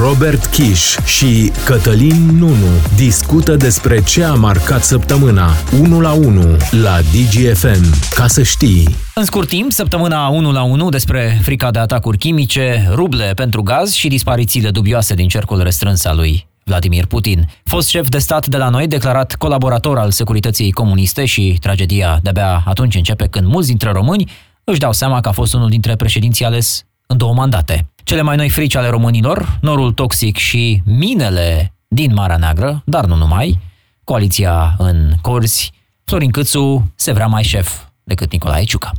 Robert 0.00 0.46
Kiș 0.46 0.96
și 1.04 1.52
Cătălin 1.64 2.36
Nunu 2.36 2.66
discută 2.96 3.56
despre 3.56 4.02
ce 4.02 4.24
a 4.24 4.32
marcat 4.34 4.82
săptămâna 4.82 5.48
1 5.80 6.00
la 6.00 6.12
1 6.12 6.56
la 6.70 6.98
DGFM. 7.00 8.14
Ca 8.14 8.26
să 8.26 8.42
știi. 8.42 8.96
În 9.14 9.24
scurt 9.24 9.48
timp, 9.48 9.72
săptămâna 9.72 10.28
1 10.28 10.52
la 10.52 10.62
1 10.62 10.88
despre 10.88 11.38
frica 11.42 11.70
de 11.70 11.78
atacuri 11.78 12.18
chimice, 12.18 12.88
ruble 12.90 13.32
pentru 13.34 13.62
gaz 13.62 13.92
și 13.92 14.08
disparițiile 14.08 14.70
dubioase 14.70 15.14
din 15.14 15.28
cercul 15.28 15.62
restrâns 15.62 16.04
al 16.04 16.16
lui 16.16 16.46
Vladimir 16.64 17.06
Putin. 17.06 17.48
Fost 17.64 17.88
șef 17.88 18.08
de 18.08 18.18
stat 18.18 18.46
de 18.46 18.56
la 18.56 18.68
noi, 18.68 18.86
declarat 18.86 19.34
colaborator 19.34 19.98
al 19.98 20.10
securității 20.10 20.72
comuniste 20.72 21.24
și 21.24 21.56
tragedia 21.60 22.18
de-abia 22.22 22.62
atunci 22.66 22.94
începe 22.94 23.26
când 23.26 23.46
mulți 23.46 23.68
dintre 23.68 23.90
români 23.90 24.30
își 24.64 24.78
dau 24.78 24.92
seama 24.92 25.20
că 25.20 25.28
a 25.28 25.32
fost 25.32 25.54
unul 25.54 25.68
dintre 25.68 25.96
președinții 25.96 26.44
ales 26.44 26.82
în 27.10 27.16
două 27.16 27.34
mandate. 27.34 27.90
Cele 28.04 28.22
mai 28.22 28.36
noi 28.36 28.48
frici 28.48 28.74
ale 28.74 28.88
românilor, 28.88 29.58
norul 29.60 29.92
toxic 29.92 30.36
și 30.36 30.82
minele 30.84 31.74
din 31.88 32.14
Marea 32.14 32.36
Neagră, 32.36 32.82
dar 32.84 33.04
nu 33.04 33.14
numai, 33.14 33.58
coaliția 34.04 34.74
în 34.78 35.12
corzi, 35.20 35.72
Florin 36.04 36.30
Câțu 36.30 36.92
se 36.94 37.12
vrea 37.12 37.26
mai 37.26 37.42
șef 37.42 37.82
decât 38.02 38.32
Nicolae 38.32 38.64
Ciuca. 38.64 38.92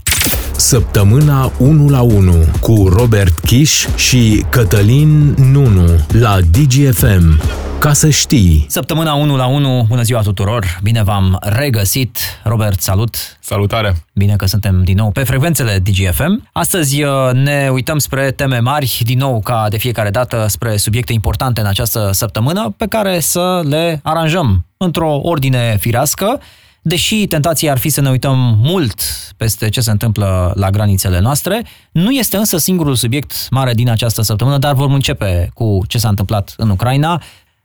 Săptămâna 0.60 1.52
1 1.58 1.90
la 1.90 2.02
1 2.02 2.34
cu 2.62 2.88
Robert 2.88 3.40
Kiș 3.40 3.86
și 3.96 4.46
Cătălin 4.50 5.36
Nunu 5.52 5.86
la 6.12 6.38
DGFM. 6.52 7.42
Ca 7.80 7.94
să 7.94 8.10
știi. 8.10 8.66
Săptămâna 8.70 9.14
1 9.14 9.36
la 9.36 9.46
1, 9.46 9.86
bună 9.88 10.02
ziua 10.02 10.22
tuturor, 10.22 10.80
bine 10.84 11.04
v-am 11.04 11.38
regăsit. 11.42 12.20
Robert, 12.44 12.82
salut! 12.82 13.16
Salutare! 13.40 13.96
Bine 14.14 14.36
că 14.36 14.46
suntem 14.46 14.84
din 14.84 14.96
nou 14.98 15.12
pe 15.12 15.24
frecvențele 15.24 15.80
DGFM. 15.84 16.50
Astăzi 16.52 17.04
uh, 17.04 17.12
ne 17.34 17.70
uităm 17.72 17.98
spre 17.98 18.32
teme 18.32 18.60
mari, 18.60 19.02
din 19.04 19.18
nou 19.18 19.40
ca 19.40 19.66
de 19.70 19.78
fiecare 19.78 20.10
dată, 20.10 20.46
spre 20.48 20.78
subiecte 20.78 21.14
importante 21.14 21.62
în 21.62 21.68
această 21.68 22.10
săptămână, 22.14 22.74
pe 22.78 22.86
care 22.86 23.20
să 23.20 23.62
le 23.64 24.00
aranjăm 24.04 24.66
într-o 24.78 25.20
ordine 25.22 25.78
firească 25.80 26.40
deși 26.82 27.28
tentația 27.28 27.72
ar 27.72 27.78
fi 27.78 27.90
să 27.90 28.02
ne 28.02 28.10
uităm 28.10 28.58
mult 28.62 29.02
peste 29.38 29.70
ce 29.70 29.82
se 29.82 29.92
întâmplă 29.92 30.54
la 30.56 30.70
granițele 30.70 31.20
noastre, 31.20 31.66
nu 31.92 32.12
este 32.12 32.38
însă 32.38 32.58
singurul 32.58 32.96
subiect 32.96 33.48
mare 33.50 33.74
din 33.74 33.90
această 33.90 34.22
săptămână, 34.22 34.58
dar 34.58 34.74
vom 34.74 34.94
începe 34.94 35.50
cu 35.54 35.82
ce 35.88 35.98
s-a 35.98 36.10
întâmplat 36.10 36.54
în 36.58 36.70
Ucraina. 36.70 37.22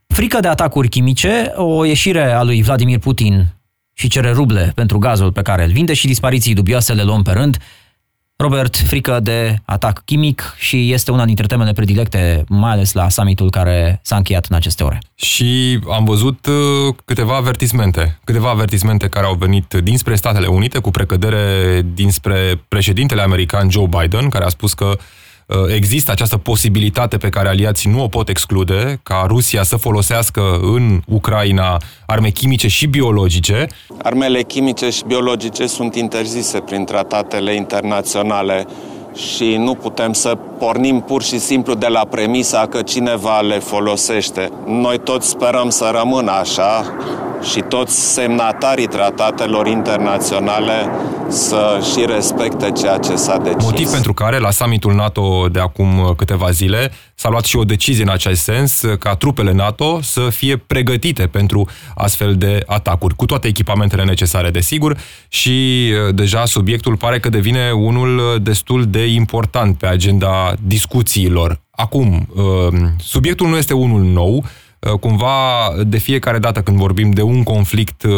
Frică 0.06 0.40
de 0.40 0.48
atacuri 0.48 0.88
chimice, 0.88 1.52
o 1.56 1.84
ieșire 1.84 2.32
a 2.32 2.42
lui 2.42 2.62
Vladimir 2.62 2.98
Putin 2.98 3.46
și 3.92 4.08
cere 4.08 4.30
ruble 4.30 4.72
pentru 4.74 4.98
gazul 4.98 5.32
pe 5.32 5.42
care 5.42 5.64
îl 5.64 5.72
vinde 5.72 5.94
și 5.94 6.06
dispariții 6.06 6.54
dubioase 6.54 6.92
le 6.92 7.02
luăm 7.02 7.22
pe 7.22 7.32
rând. 7.32 7.58
Robert, 8.36 8.76
frică 8.76 9.20
de 9.22 9.56
atac 9.64 10.02
chimic 10.04 10.54
și 10.58 10.92
este 10.92 11.10
una 11.10 11.24
dintre 11.24 11.46
temele 11.46 11.72
predilecte, 11.72 12.44
mai 12.48 12.70
ales 12.70 12.92
la 12.92 13.08
summitul 13.08 13.50
care 13.50 14.00
s-a 14.02 14.16
încheiat 14.16 14.46
în 14.48 14.56
aceste 14.56 14.82
ore. 14.82 14.98
Și 15.14 15.78
am 15.90 16.04
văzut 16.04 16.46
uh, 16.46 16.94
câteva 17.04 17.36
avertismente, 17.36 18.18
câteva 18.24 18.50
avertismente 18.50 19.08
care 19.08 19.26
au 19.26 19.34
venit 19.34 19.74
dinspre 19.74 20.14
Statele 20.14 20.46
Unite, 20.46 20.78
cu 20.78 20.90
precădere 20.90 21.86
dinspre 21.94 22.64
președintele 22.68 23.22
american 23.22 23.70
Joe 23.70 23.86
Biden, 23.86 24.28
care 24.28 24.44
a 24.44 24.48
spus 24.48 24.74
că 24.74 24.86
Uh, 24.86 25.00
există 25.74 26.10
această 26.10 26.36
posibilitate 26.36 27.16
pe 27.16 27.28
care 27.28 27.48
aliații 27.48 27.90
nu 27.90 28.02
o 28.02 28.08
pot 28.08 28.28
exclude, 28.28 29.00
ca 29.02 29.24
Rusia 29.26 29.62
să 29.62 29.76
folosească 29.76 30.58
în 30.62 31.00
Ucraina 31.06 31.76
arme 32.06 32.28
chimice 32.28 32.68
și 32.68 32.86
biologice. 32.86 33.66
Armele 34.02 34.42
chimice 34.42 34.90
și 34.90 35.02
biologice 35.06 35.66
sunt 35.66 35.94
interzise 35.94 36.58
prin 36.60 36.84
tratatele 36.84 37.54
internaționale 37.54 38.66
și 39.14 39.56
nu 39.58 39.74
putem 39.74 40.12
să 40.12 40.38
pornim 40.58 41.00
pur 41.00 41.22
și 41.22 41.38
simplu 41.38 41.74
de 41.74 41.86
la 41.86 42.06
premisa 42.10 42.66
că 42.66 42.82
cineva 42.82 43.40
le 43.40 43.58
folosește. 43.58 44.50
Noi 44.66 44.98
toți 44.98 45.28
sperăm 45.28 45.68
să 45.68 45.90
rămână 45.98 46.30
așa 46.30 46.96
și 47.42 47.60
toți 47.60 48.12
semnatarii 48.12 48.86
tratatelor 48.86 49.66
internaționale 49.66 50.90
să 51.28 51.80
și 51.92 52.04
respecte 52.06 52.70
ceea 52.70 52.98
ce 52.98 53.14
s-a 53.14 53.38
decis. 53.38 53.64
Motiv 53.64 53.90
pentru 53.90 54.14
care 54.14 54.38
la 54.38 54.50
summitul 54.50 54.94
NATO 54.94 55.46
de 55.52 55.60
acum 55.60 56.14
câteva 56.16 56.50
zile 56.50 56.90
s-a 57.14 57.28
luat 57.28 57.44
și 57.44 57.56
o 57.56 57.64
decizie 57.64 58.02
în 58.02 58.08
acest 58.08 58.42
sens 58.42 58.82
ca 58.98 59.14
trupele 59.14 59.52
NATO 59.52 59.98
să 60.02 60.28
fie 60.30 60.56
pregătite 60.56 61.26
pentru 61.26 61.68
astfel 61.94 62.36
de 62.36 62.62
atacuri, 62.66 63.14
cu 63.14 63.26
toate 63.26 63.48
echipamentele 63.48 64.04
necesare, 64.04 64.50
desigur, 64.50 64.98
și 65.28 65.90
deja 66.10 66.44
subiectul 66.44 66.96
pare 66.96 67.18
că 67.20 67.28
devine 67.28 67.70
unul 67.70 68.38
destul 68.42 68.86
de 68.86 69.06
important 69.06 69.78
pe 69.78 69.86
agenda 69.86 70.54
discuțiilor. 70.62 71.60
Acum, 71.70 72.28
subiectul 72.98 73.48
nu 73.48 73.56
este 73.56 73.74
unul 73.74 74.02
nou, 74.02 74.34
Uh, 74.34 74.50
cumva 75.00 75.34
de 75.86 75.98
fiecare 75.98 76.38
dată 76.38 76.60
când 76.60 76.76
vorbim 76.76 77.10
de 77.10 77.22
un 77.22 77.42
conflict 77.42 78.02
uh, 78.02 78.12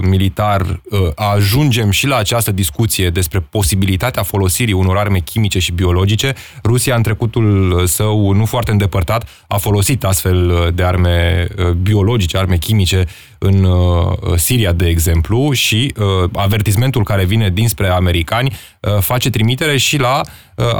militar, 0.00 0.60
uh, 0.60 1.00
ajungem 1.14 1.90
și 1.90 2.06
la 2.06 2.16
această 2.16 2.52
discuție 2.52 3.10
despre 3.10 3.40
posibilitatea 3.40 4.22
folosirii 4.22 4.72
unor 4.72 4.96
arme 4.96 5.18
chimice 5.18 5.58
și 5.58 5.72
biologice. 5.72 6.34
Rusia, 6.64 6.94
în 6.94 7.02
trecutul 7.02 7.82
său 7.86 8.32
nu 8.32 8.44
foarte 8.44 8.70
îndepărtat, 8.70 9.28
a 9.46 9.56
folosit 9.56 10.04
astfel 10.04 10.70
de 10.74 10.82
arme 10.82 11.46
biologice, 11.82 12.38
arme 12.38 12.56
chimice 12.56 13.04
în 13.38 13.66
Siria, 14.36 14.72
de 14.72 14.86
exemplu, 14.86 15.52
și 15.52 15.94
avertismentul 16.32 17.04
care 17.04 17.24
vine 17.24 17.50
dinspre 17.50 17.88
americani 17.88 18.56
face 19.00 19.30
trimitere 19.30 19.76
și 19.76 19.98
la 19.98 20.20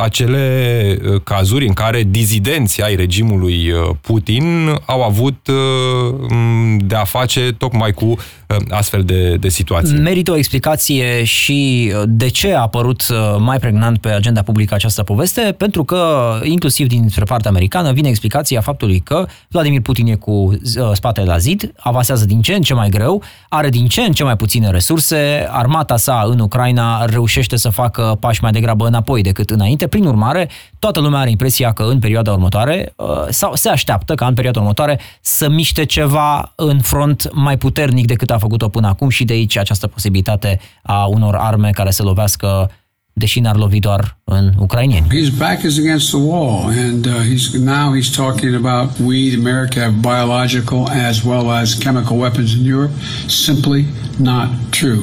acele 0.02 0.98
cazuri 1.24 1.66
în 1.66 1.72
care 1.72 2.02
dizidenții 2.02 2.82
ai 2.82 2.94
regimului 2.94 3.72
Putin 4.00 4.74
au 4.86 5.02
avut 5.02 5.22
avut 5.22 5.48
uh, 5.48 6.76
de 6.78 6.94
a 6.94 7.04
face 7.04 7.52
tocmai 7.58 7.92
cu 7.92 8.04
uh, 8.04 8.56
astfel 8.70 9.02
de, 9.02 9.36
de 9.36 9.48
situații. 9.48 9.98
Merită 9.98 10.30
o 10.30 10.36
explicație 10.36 11.24
și 11.24 11.92
uh, 11.94 12.02
de 12.06 12.28
ce 12.28 12.54
a 12.54 12.60
apărut 12.60 13.02
mai 13.38 13.58
pregnant 13.58 13.98
pe 13.98 14.08
agenda 14.08 14.42
publică 14.42 14.74
această 14.74 15.02
poveste, 15.02 15.54
pentru 15.58 15.84
că, 15.84 16.32
inclusiv 16.42 16.86
dinspre 16.86 17.24
partea 17.24 17.50
americană, 17.50 17.92
vine 17.92 18.08
explicația 18.08 18.60
faptului 18.60 19.00
că 19.00 19.26
Vladimir 19.48 19.80
Putin 19.80 20.06
e 20.06 20.14
cu 20.14 20.58
spatele 20.92 21.26
la 21.26 21.38
zid, 21.38 21.72
avansează 21.76 22.24
din 22.24 22.40
ce 22.40 22.54
în 22.54 22.62
ce 22.62 22.74
mai 22.74 22.88
greu, 22.88 23.22
are 23.48 23.68
din 23.68 23.86
ce 23.86 24.00
în 24.00 24.12
ce 24.12 24.24
mai 24.24 24.36
puține 24.36 24.70
resurse, 24.70 25.46
armata 25.50 25.96
sa 25.96 26.24
în 26.26 26.38
Ucraina 26.38 27.04
reușește 27.04 27.56
să 27.56 27.68
facă 27.68 28.16
pași 28.20 28.42
mai 28.42 28.50
degrabă 28.50 28.86
înapoi 28.86 29.22
decât 29.22 29.50
înainte, 29.50 29.71
prin 29.86 30.04
urmare, 30.04 30.48
toată 30.78 31.00
lumea 31.00 31.20
are 31.20 31.30
impresia 31.30 31.72
că 31.72 31.82
în 31.82 31.98
perioada 31.98 32.32
următoare, 32.32 32.94
sau 33.28 33.54
se 33.54 33.68
așteaptă 33.68 34.14
ca 34.14 34.26
în 34.26 34.34
perioada 34.34 34.60
următoare 34.60 35.00
să 35.20 35.48
miște 35.48 35.84
ceva 35.84 36.52
în 36.56 36.80
front 36.80 37.28
mai 37.32 37.58
puternic 37.58 38.06
decât 38.06 38.30
a 38.30 38.38
făcut-o 38.38 38.68
până 38.68 38.86
acum 38.86 39.08
și 39.08 39.24
de 39.24 39.32
aici 39.32 39.56
această 39.58 39.86
posibilitate 39.86 40.60
a 40.82 41.04
unor 41.04 41.34
arme 41.34 41.70
care 41.70 41.90
să 41.90 42.02
lovească 42.02 42.70
deși 43.12 43.40
n-ar 43.40 43.56
lovi 43.56 43.78
doar 43.78 44.18
în 44.24 44.52
ucrainieni. 44.58 45.06
His 45.10 45.28
back 45.28 45.62
is 45.62 45.78
against 45.78 46.08
the 46.08 46.18
wall 46.18 46.68
and 46.68 47.06
uh, 47.06 47.12
he's 47.12 47.52
now 47.58 47.94
he's 47.94 48.14
talking 48.16 48.54
about 48.54 48.90
we 49.04 49.34
America 49.38 49.80
have 49.80 49.94
biological 50.00 50.88
as 51.08 51.22
well 51.22 51.50
as 51.50 51.74
chemical 51.74 52.18
weapons 52.18 52.52
in 52.52 52.64
Europe 52.64 52.92
simply 53.26 53.84
not 54.16 54.48
true. 54.70 55.02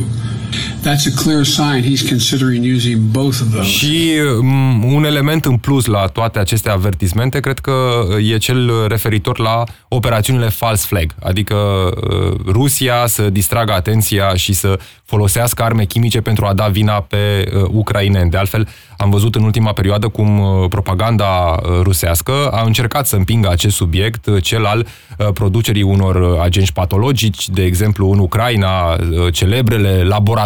That's 0.83 1.05
a 1.07 1.21
clear 1.23 1.43
sign 1.43 1.81
he's 1.83 2.09
considering 2.09 2.75
using 2.75 2.97
both 2.97 3.37
of 3.41 3.53
those. 3.53 3.67
Și 3.67 4.11
um, 4.39 4.93
un 4.93 5.03
element 5.03 5.45
în 5.45 5.57
plus 5.57 5.85
la 5.85 6.05
toate 6.05 6.39
aceste 6.39 6.69
avertismente, 6.69 7.39
cred 7.39 7.59
că 7.59 7.71
uh, 7.71 8.31
e 8.31 8.37
cel 8.37 8.87
referitor 8.87 9.39
la 9.39 9.63
operațiunile 9.87 10.49
false 10.49 10.85
flag, 10.87 11.15
adică 11.23 11.55
uh, 11.55 12.35
Rusia 12.45 13.07
să 13.07 13.29
distragă 13.29 13.71
atenția 13.71 14.35
și 14.35 14.53
să 14.53 14.79
folosească 15.05 15.63
arme 15.63 15.85
chimice 15.85 16.21
pentru 16.21 16.45
a 16.45 16.53
da 16.53 16.67
vina 16.67 16.93
pe 16.93 17.51
uh, 17.53 17.63
ucraineni. 17.71 18.29
De 18.29 18.37
altfel, 18.37 18.67
am 18.97 19.09
văzut 19.09 19.35
în 19.35 19.43
ultima 19.43 19.73
perioadă 19.73 20.07
cum 20.07 20.39
uh, 20.39 20.69
propaganda 20.69 21.25
uh, 21.25 21.79
rusească 21.81 22.49
a 22.51 22.63
încercat 22.65 23.07
să 23.07 23.15
împingă 23.15 23.49
acest 23.49 23.75
subiect, 23.75 24.25
uh, 24.25 24.43
cel 24.43 24.65
al 24.65 24.87
uh, 25.17 25.27
producerii 25.33 25.81
unor 25.81 26.39
agenți 26.41 26.73
patologici, 26.73 27.49
de 27.49 27.63
exemplu 27.63 28.11
în 28.11 28.19
Ucraina, 28.19 28.91
uh, 28.91 29.33
celebrele 29.33 30.03
laboratoare 30.03 30.37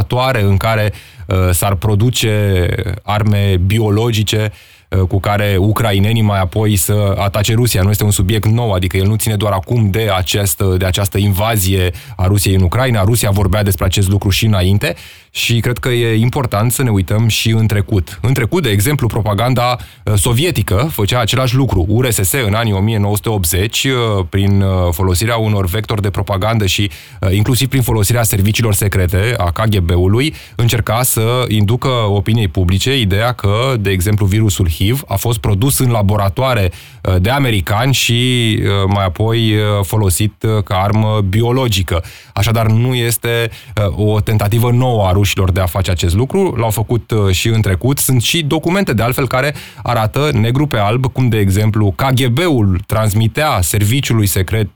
în 0.43 0.57
care 0.57 0.93
uh, 1.27 1.49
s-ar 1.51 1.75
produce 1.75 2.67
arme 3.01 3.57
biologice 3.65 4.51
uh, 4.89 4.99
cu 4.99 5.19
care 5.19 5.55
ucrainenii 5.59 6.21
mai 6.21 6.39
apoi 6.39 6.75
să 6.75 7.15
atace 7.17 7.53
Rusia. 7.53 7.81
Nu 7.81 7.89
este 7.89 8.03
un 8.03 8.11
subiect 8.11 8.45
nou, 8.45 8.71
adică 8.71 8.97
el 8.97 9.07
nu 9.07 9.15
ține 9.15 9.35
doar 9.35 9.51
acum 9.51 9.89
de 9.89 10.09
această, 10.15 10.75
de 10.77 10.85
această 10.85 11.17
invazie 11.17 11.91
a 12.15 12.25
Rusiei 12.25 12.55
în 12.55 12.61
Ucraina. 12.61 13.03
Rusia 13.03 13.29
vorbea 13.29 13.63
despre 13.63 13.85
acest 13.85 14.09
lucru 14.09 14.29
și 14.29 14.45
înainte 14.45 14.95
și 15.35 15.59
cred 15.59 15.77
că 15.77 15.89
e 15.89 16.15
important 16.15 16.71
să 16.71 16.83
ne 16.83 16.89
uităm 16.89 17.27
și 17.27 17.49
în 17.49 17.67
trecut. 17.67 18.19
În 18.21 18.33
trecut, 18.33 18.63
de 18.63 18.69
exemplu, 18.69 19.07
propaganda 19.07 19.77
uh, 20.03 20.13
sovietică 20.15 20.89
făcea 20.91 21.19
același 21.19 21.55
lucru. 21.55 21.85
URSS 21.87 22.31
în 22.31 22.53
anii 22.53 22.73
1980, 22.73 23.83
uh, 23.83 24.25
prin 24.29 24.61
uh, 24.61 24.69
folosirea 24.91 25.37
unor 25.37 25.65
vectori 25.65 26.01
de 26.01 26.09
propagandă 26.09 26.65
și 26.65 26.91
inclusiv 27.31 27.69
prin 27.69 27.81
folosirea 27.81 28.23
serviciilor 28.23 28.73
secrete 28.73 29.33
a 29.37 29.51
KGB-ului, 29.51 30.33
încerca 30.55 31.03
să 31.03 31.45
inducă 31.47 31.87
opiniei 31.87 32.47
publice 32.47 32.99
ideea 32.99 33.31
că, 33.31 33.75
de 33.79 33.89
exemplu, 33.89 34.25
virusul 34.25 34.69
HIV 34.69 35.03
a 35.07 35.15
fost 35.15 35.39
produs 35.39 35.79
în 35.79 35.91
laboratoare 35.91 36.71
uh, 36.71 36.92
de 37.19 37.29
americani 37.29 37.93
și 37.93 38.59
uh, 38.61 38.69
mai 38.87 39.05
apoi 39.05 39.53
folosit 39.81 40.45
ca 40.65 40.75
armă 40.75 41.21
biologică. 41.29 42.03
Așadar, 42.33 42.65
nu 42.65 42.93
este 42.93 43.49
o 43.95 44.19
tentativă 44.19 44.71
nouă 44.71 45.07
a 45.07 45.11
rușilor 45.11 45.51
de 45.51 45.59
a 45.59 45.65
face 45.65 45.91
acest 45.91 46.15
lucru. 46.15 46.55
L-au 46.57 46.69
făcut 46.69 47.11
și 47.31 47.47
în 47.47 47.61
trecut. 47.61 47.97
Sunt 47.97 48.21
și 48.21 48.43
documente, 48.43 48.93
de 48.93 49.03
altfel, 49.03 49.27
care 49.27 49.53
arată 49.83 50.29
negru 50.33 50.67
pe 50.67 50.77
alb, 50.77 51.05
cum, 51.05 51.27
de 51.27 51.37
exemplu, 51.37 51.95
KGB-ul 51.95 52.79
transmitea 52.85 53.61
serviciului 53.61 54.25
secret 54.25 54.69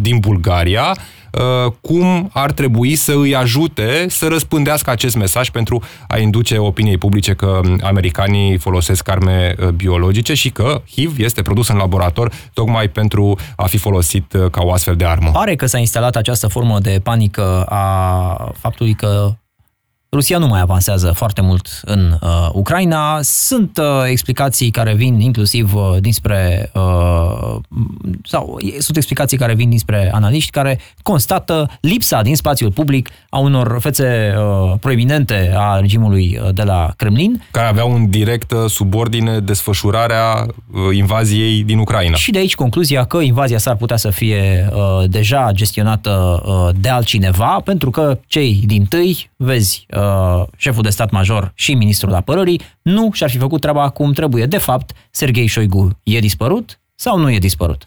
din 0.00 0.18
Bulgaria 0.18 0.96
Uh, 0.96 1.19
cum 1.80 2.30
ar 2.32 2.52
trebui 2.52 2.94
să 2.94 3.12
îi 3.12 3.36
ajute 3.36 4.06
să 4.08 4.26
răspândească 4.26 4.90
acest 4.90 5.16
mesaj 5.16 5.50
pentru 5.50 5.82
a 6.08 6.18
induce 6.18 6.58
opiniei 6.58 6.98
publice 6.98 7.34
că 7.34 7.60
americanii 7.82 8.58
folosesc 8.58 9.08
arme 9.08 9.54
uh, 9.58 9.68
biologice 9.68 10.34
și 10.34 10.50
că 10.50 10.82
HIV 10.90 11.18
este 11.18 11.42
produs 11.42 11.68
în 11.68 11.76
laborator 11.76 12.32
tocmai 12.52 12.88
pentru 12.88 13.38
a 13.56 13.66
fi 13.66 13.76
folosit 13.76 14.32
uh, 14.32 14.50
ca 14.50 14.62
o 14.62 14.72
astfel 14.72 14.96
de 14.96 15.04
armă. 15.04 15.30
Pare 15.30 15.56
că 15.56 15.66
s-a 15.66 15.78
instalat 15.78 16.16
această 16.16 16.46
formă 16.46 16.78
de 16.78 17.00
panică 17.02 17.62
a 17.68 18.52
faptului 18.58 18.94
că 18.94 19.34
Rusia 20.12 20.38
nu 20.38 20.46
mai 20.46 20.60
avansează 20.60 21.12
foarte 21.14 21.40
mult 21.40 21.80
în 21.84 22.18
uh, 22.20 22.48
Ucraina. 22.52 23.18
Sunt 23.22 23.78
uh, 23.78 23.84
explicații 24.06 24.70
care 24.70 24.94
vin 24.94 25.20
inclusiv 25.20 25.74
uh, 25.74 25.96
dinspre 26.00 26.70
uh, 26.74 27.56
sau 28.24 28.58
sunt 28.78 28.96
explicații 28.96 29.38
care 29.38 29.54
vin 29.54 29.68
dinspre 29.68 30.10
analiști 30.14 30.50
care 30.50 30.78
constată 31.02 31.70
lipsa 31.80 32.22
din 32.22 32.36
spațiul 32.36 32.72
public 32.72 33.10
a 33.28 33.38
unor 33.38 33.76
fețe 33.80 34.34
uh, 34.36 34.74
proeminente 34.80 35.52
a 35.56 35.78
regimului 35.80 36.38
uh, 36.42 36.54
de 36.54 36.62
la 36.62 36.92
Kremlin. 36.96 37.42
Care 37.50 37.68
aveau 37.68 37.94
în 37.94 38.10
direct 38.10 38.52
subordine 38.66 39.40
desfășurarea 39.40 40.46
uh, 40.46 40.96
invaziei 40.96 41.62
din 41.62 41.78
Ucraina. 41.78 42.16
Și 42.16 42.30
de 42.30 42.38
aici 42.38 42.54
concluzia 42.54 43.04
că 43.04 43.18
invazia 43.18 43.58
s-ar 43.58 43.76
putea 43.76 43.96
să 43.96 44.10
fie 44.10 44.68
uh, 44.72 45.08
deja 45.08 45.50
gestionată 45.52 46.42
uh, 46.44 46.68
de 46.80 46.88
altcineva, 46.88 47.60
pentru 47.64 47.90
că 47.90 48.18
cei 48.26 48.62
din 48.66 48.84
tâi, 48.84 49.30
vezi, 49.36 49.86
uh, 49.90 49.99
uh, 50.00 50.46
șeful 50.56 50.82
de 50.82 50.90
stat 50.90 51.10
major 51.10 51.52
și 51.54 51.74
ministrul 51.74 52.14
apărării 52.14 52.60
nu 52.82 53.10
și-ar 53.12 53.30
fi 53.30 53.38
făcut 53.38 53.60
treaba 53.60 53.88
cum 53.88 54.12
trebuie. 54.12 54.46
De 54.46 54.58
fapt, 54.58 54.92
Sergei 55.10 55.46
Șoigu 55.46 55.90
e 56.02 56.18
dispărut 56.18 56.80
sau 56.94 57.18
nu 57.18 57.30
e 57.30 57.38
dispărut? 57.38 57.86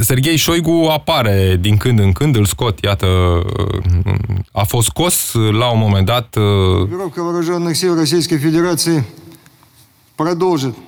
Sergei 0.00 0.36
Șoigu 0.36 0.88
apare 0.90 1.56
din 1.60 1.76
când 1.76 1.98
în 1.98 2.12
când, 2.12 2.36
îl 2.36 2.44
scot, 2.44 2.78
iată, 2.84 3.06
uh, 3.06 4.34
a 4.52 4.64
fost 4.64 4.86
scos 4.86 5.32
la 5.32 5.70
un 5.70 5.78
moment 5.78 6.06
dat... 6.06 6.36
Uh, 6.36 6.88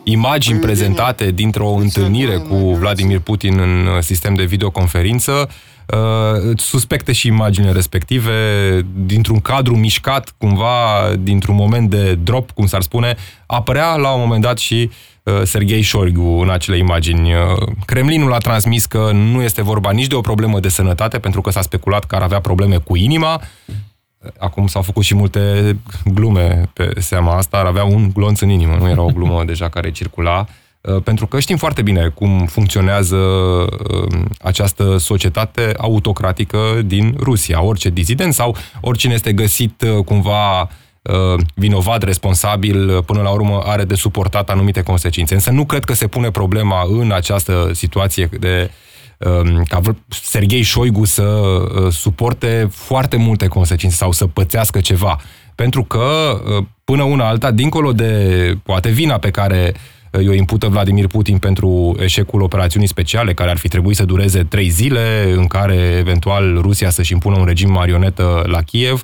imagini 0.03 0.59
prezentate 0.59 1.31
dintr-o 1.31 1.69
întâlnire 1.69 2.37
cu 2.37 2.55
Vladimir 2.55 3.19
Putin 3.19 3.59
în 3.59 3.87
uh, 3.87 4.03
sistem 4.03 4.35
de 4.35 4.45
videoconferință 4.45 5.49
uh, 5.93 6.59
suspecte 6.59 7.13
și 7.13 7.27
imaginile 7.27 7.73
respective, 7.73 8.31
dintr-un 8.95 9.41
cadru 9.41 9.77
mișcat, 9.77 10.35
cumva, 10.39 10.71
dintr-un 11.19 11.55
moment 11.55 11.91
de 11.91 12.15
drop, 12.15 12.51
cum 12.51 12.67
s-ar 12.67 12.83
spune, 12.83 13.17
apărea 13.47 13.97
la 13.97 14.13
un 14.13 14.21
moment 14.21 14.43
dat 14.43 14.59
și 14.59 14.91
uh, 15.23 15.41
Sergei 15.43 15.81
Șoigu 15.81 16.41
în 16.41 16.51
acele 16.51 16.77
imagini. 16.77 17.35
Uh, 17.35 17.41
Kremlinul 17.87 18.33
a 18.33 18.39
transmis 18.39 18.85
că 18.85 19.11
nu 19.13 19.43
este 19.43 19.63
vorba 19.63 19.91
nici 19.91 20.07
de 20.07 20.15
o 20.15 20.21
problemă 20.21 20.61
de 20.61 20.69
sănătate, 20.69 21.19
pentru 21.19 21.41
că 21.41 21.51
s-a 21.51 21.63
speculat 21.63 22.05
că 22.05 22.15
ar 22.15 22.23
avea 22.23 22.41
probleme 22.41 22.77
cu 22.77 22.97
inima. 22.97 23.41
Acum 24.39 24.67
s-au 24.67 24.83
făcut 24.83 25.05
și 25.05 25.15
multe 25.15 25.77
glume 26.05 26.71
pe 26.73 26.91
seama 26.99 27.37
asta, 27.37 27.57
ar 27.57 27.67
avea 27.67 27.85
un 27.85 28.11
glonț 28.15 28.41
în 28.41 28.49
inimă, 28.49 28.77
nu 28.77 28.89
era 28.89 29.03
o 29.03 29.13
glumă 29.13 29.45
deja 29.53 29.69
care 29.69 29.91
circula. 29.91 30.47
Uh, 30.83 31.03
pentru 31.03 31.27
că 31.27 31.41
știm 31.41 31.57
foarte 31.57 31.83
bine 31.83 32.09
cum 32.09 32.47
funcționează 32.47 33.17
uh, 33.17 34.21
această 34.39 34.97
societate 34.97 35.73
autocratică 35.79 36.59
din 36.85 37.17
Rusia. 37.19 37.63
Orice 37.63 37.91
dizident 37.91 38.35
sau 38.35 38.57
oricine 38.81 39.15
este 39.15 39.33
găsit 39.33 39.83
uh, 39.83 40.05
cumva 40.05 40.69
vinovat, 41.55 42.03
responsabil, 42.03 43.03
până 43.03 43.23
la 43.23 43.31
urmă 43.31 43.63
are 43.65 43.85
de 43.85 43.95
suportat 43.95 44.51
anumite 44.51 44.83
consecințe. 44.83 45.35
Însă 45.35 45.51
nu 45.51 45.65
cred 45.65 45.85
că 45.85 45.93
se 45.93 46.07
pune 46.07 46.31
problema 46.31 46.87
în 46.89 47.13
această 47.13 47.71
situație 47.73 48.29
de 48.41 48.71
um, 49.19 49.63
ca 49.63 49.81
Sergei 50.09 50.63
Șoigu 50.63 51.05
să 51.05 51.43
suporte 51.91 52.69
foarte 52.71 53.17
multe 53.17 53.47
consecințe 53.47 53.97
sau 53.97 54.13
să 54.13 54.27
pățească 54.27 54.81
ceva. 54.81 55.21
Pentru 55.55 55.85
că, 55.85 56.41
până 56.85 57.03
una 57.03 57.29
alta, 57.29 57.51
dincolo 57.51 57.93
de 57.93 58.55
poate 58.63 58.89
vina 58.89 59.19
pe 59.19 59.31
care 59.31 59.73
uh, 59.75 59.81
i-o 60.19 60.33
impută 60.33 60.67
Vladimir 60.67 61.07
Putin 61.07 61.39
pentru 61.39 61.97
eșecul 61.99 62.43
operațiunii 62.43 62.89
speciale, 62.89 63.35
care 63.35 63.51
ar 63.51 63.57
fi 63.57 63.69
trebuit 63.69 63.97
să 63.97 64.05
dureze 64.05 64.43
trei 64.43 64.69
zile, 64.69 65.33
în 65.37 65.47
care 65.47 65.97
eventual 65.99 66.59
Rusia 66.61 66.91
să-și 66.91 67.13
impună 67.13 67.39
un 67.39 67.45
regim 67.45 67.71
marionetă 67.71 68.43
la 68.47 68.63
Kiev. 68.63 69.03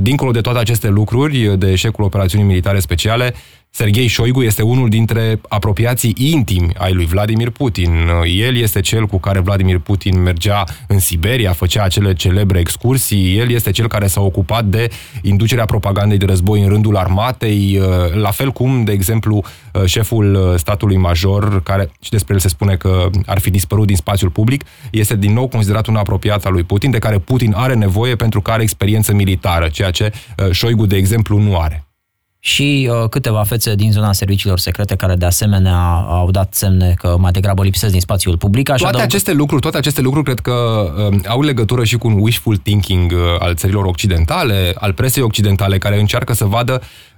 Dincolo 0.00 0.30
de 0.30 0.40
toate 0.40 0.58
aceste 0.58 0.88
lucruri, 0.88 1.58
de 1.58 1.70
eșecul 1.70 2.04
operațiunii 2.04 2.46
militare 2.46 2.78
speciale, 2.78 3.34
Sergei 3.74 4.06
Șoigu 4.06 4.42
este 4.42 4.62
unul 4.62 4.88
dintre 4.88 5.40
apropiații 5.48 6.14
intimi 6.16 6.72
ai 6.78 6.92
lui 6.92 7.04
Vladimir 7.04 7.50
Putin. 7.50 8.08
El 8.24 8.56
este 8.56 8.80
cel 8.80 9.06
cu 9.06 9.18
care 9.18 9.40
Vladimir 9.40 9.78
Putin 9.78 10.22
mergea 10.22 10.64
în 10.86 10.98
Siberia, 10.98 11.52
făcea 11.52 11.82
acele 11.82 12.12
celebre 12.14 12.58
excursii, 12.58 13.38
el 13.38 13.50
este 13.50 13.70
cel 13.70 13.88
care 13.88 14.06
s-a 14.06 14.20
ocupat 14.20 14.64
de 14.64 14.90
inducerea 15.22 15.64
propagandei 15.64 16.18
de 16.18 16.24
război 16.24 16.62
în 16.62 16.68
rândul 16.68 16.96
armatei, 16.96 17.80
la 18.14 18.30
fel 18.30 18.50
cum, 18.50 18.84
de 18.84 18.92
exemplu, 18.92 19.44
șeful 19.84 20.54
statului 20.58 20.96
major, 20.96 21.62
care 21.62 21.90
și 22.00 22.10
despre 22.10 22.34
el 22.34 22.40
se 22.40 22.48
spune 22.48 22.76
că 22.76 23.10
ar 23.26 23.38
fi 23.38 23.50
dispărut 23.50 23.86
din 23.86 23.96
spațiul 23.96 24.30
public, 24.30 24.64
este 24.90 25.16
din 25.16 25.32
nou 25.32 25.48
considerat 25.48 25.86
un 25.86 25.96
apropiat 25.96 26.44
al 26.44 26.52
lui 26.52 26.62
Putin, 26.62 26.90
de 26.90 26.98
care 26.98 27.18
Putin 27.18 27.52
are 27.56 27.74
nevoie 27.74 28.16
pentru 28.16 28.40
că 28.40 28.50
are 28.50 28.62
experiență 28.62 29.12
militară, 29.14 29.68
ceea 29.68 29.90
ce 29.90 30.12
Șoigu, 30.50 30.86
de 30.86 30.96
exemplu, 30.96 31.38
nu 31.38 31.56
are 31.56 31.86
și 32.44 32.90
uh, 32.90 33.08
câteva 33.08 33.42
fețe 33.42 33.74
din 33.74 33.92
zona 33.92 34.12
serviciilor 34.12 34.58
secrete 34.58 34.96
care 34.96 35.14
de 35.14 35.24
asemenea 35.24 36.04
au 36.08 36.30
dat 36.30 36.54
semne 36.54 36.94
că 36.98 37.16
mai 37.18 37.30
degrabă 37.30 37.62
lipsesc 37.62 37.92
din 37.92 38.00
spațiul 38.00 38.36
public. 38.36 38.68
Așa 38.68 38.78
toate, 38.78 38.96
adaug... 38.96 39.08
aceste 39.10 39.32
lucruri, 39.32 39.60
toate 39.60 39.76
aceste 39.76 40.00
lucruri 40.00 40.24
cred 40.24 40.40
că 40.40 40.52
uh, 41.10 41.18
au 41.26 41.42
legătură 41.42 41.84
și 41.84 41.96
cu 41.96 42.06
un 42.06 42.16
wishful 42.18 42.56
thinking 42.56 43.12
uh, 43.12 43.18
al 43.38 43.54
țărilor 43.54 43.84
occidentale, 43.84 44.72
al 44.74 44.92
presei 44.92 45.22
occidentale, 45.22 45.78
care 45.78 46.00
încearcă 46.00 46.32
să 46.32 46.44
vadă 46.44 46.80
uh, 46.80 47.11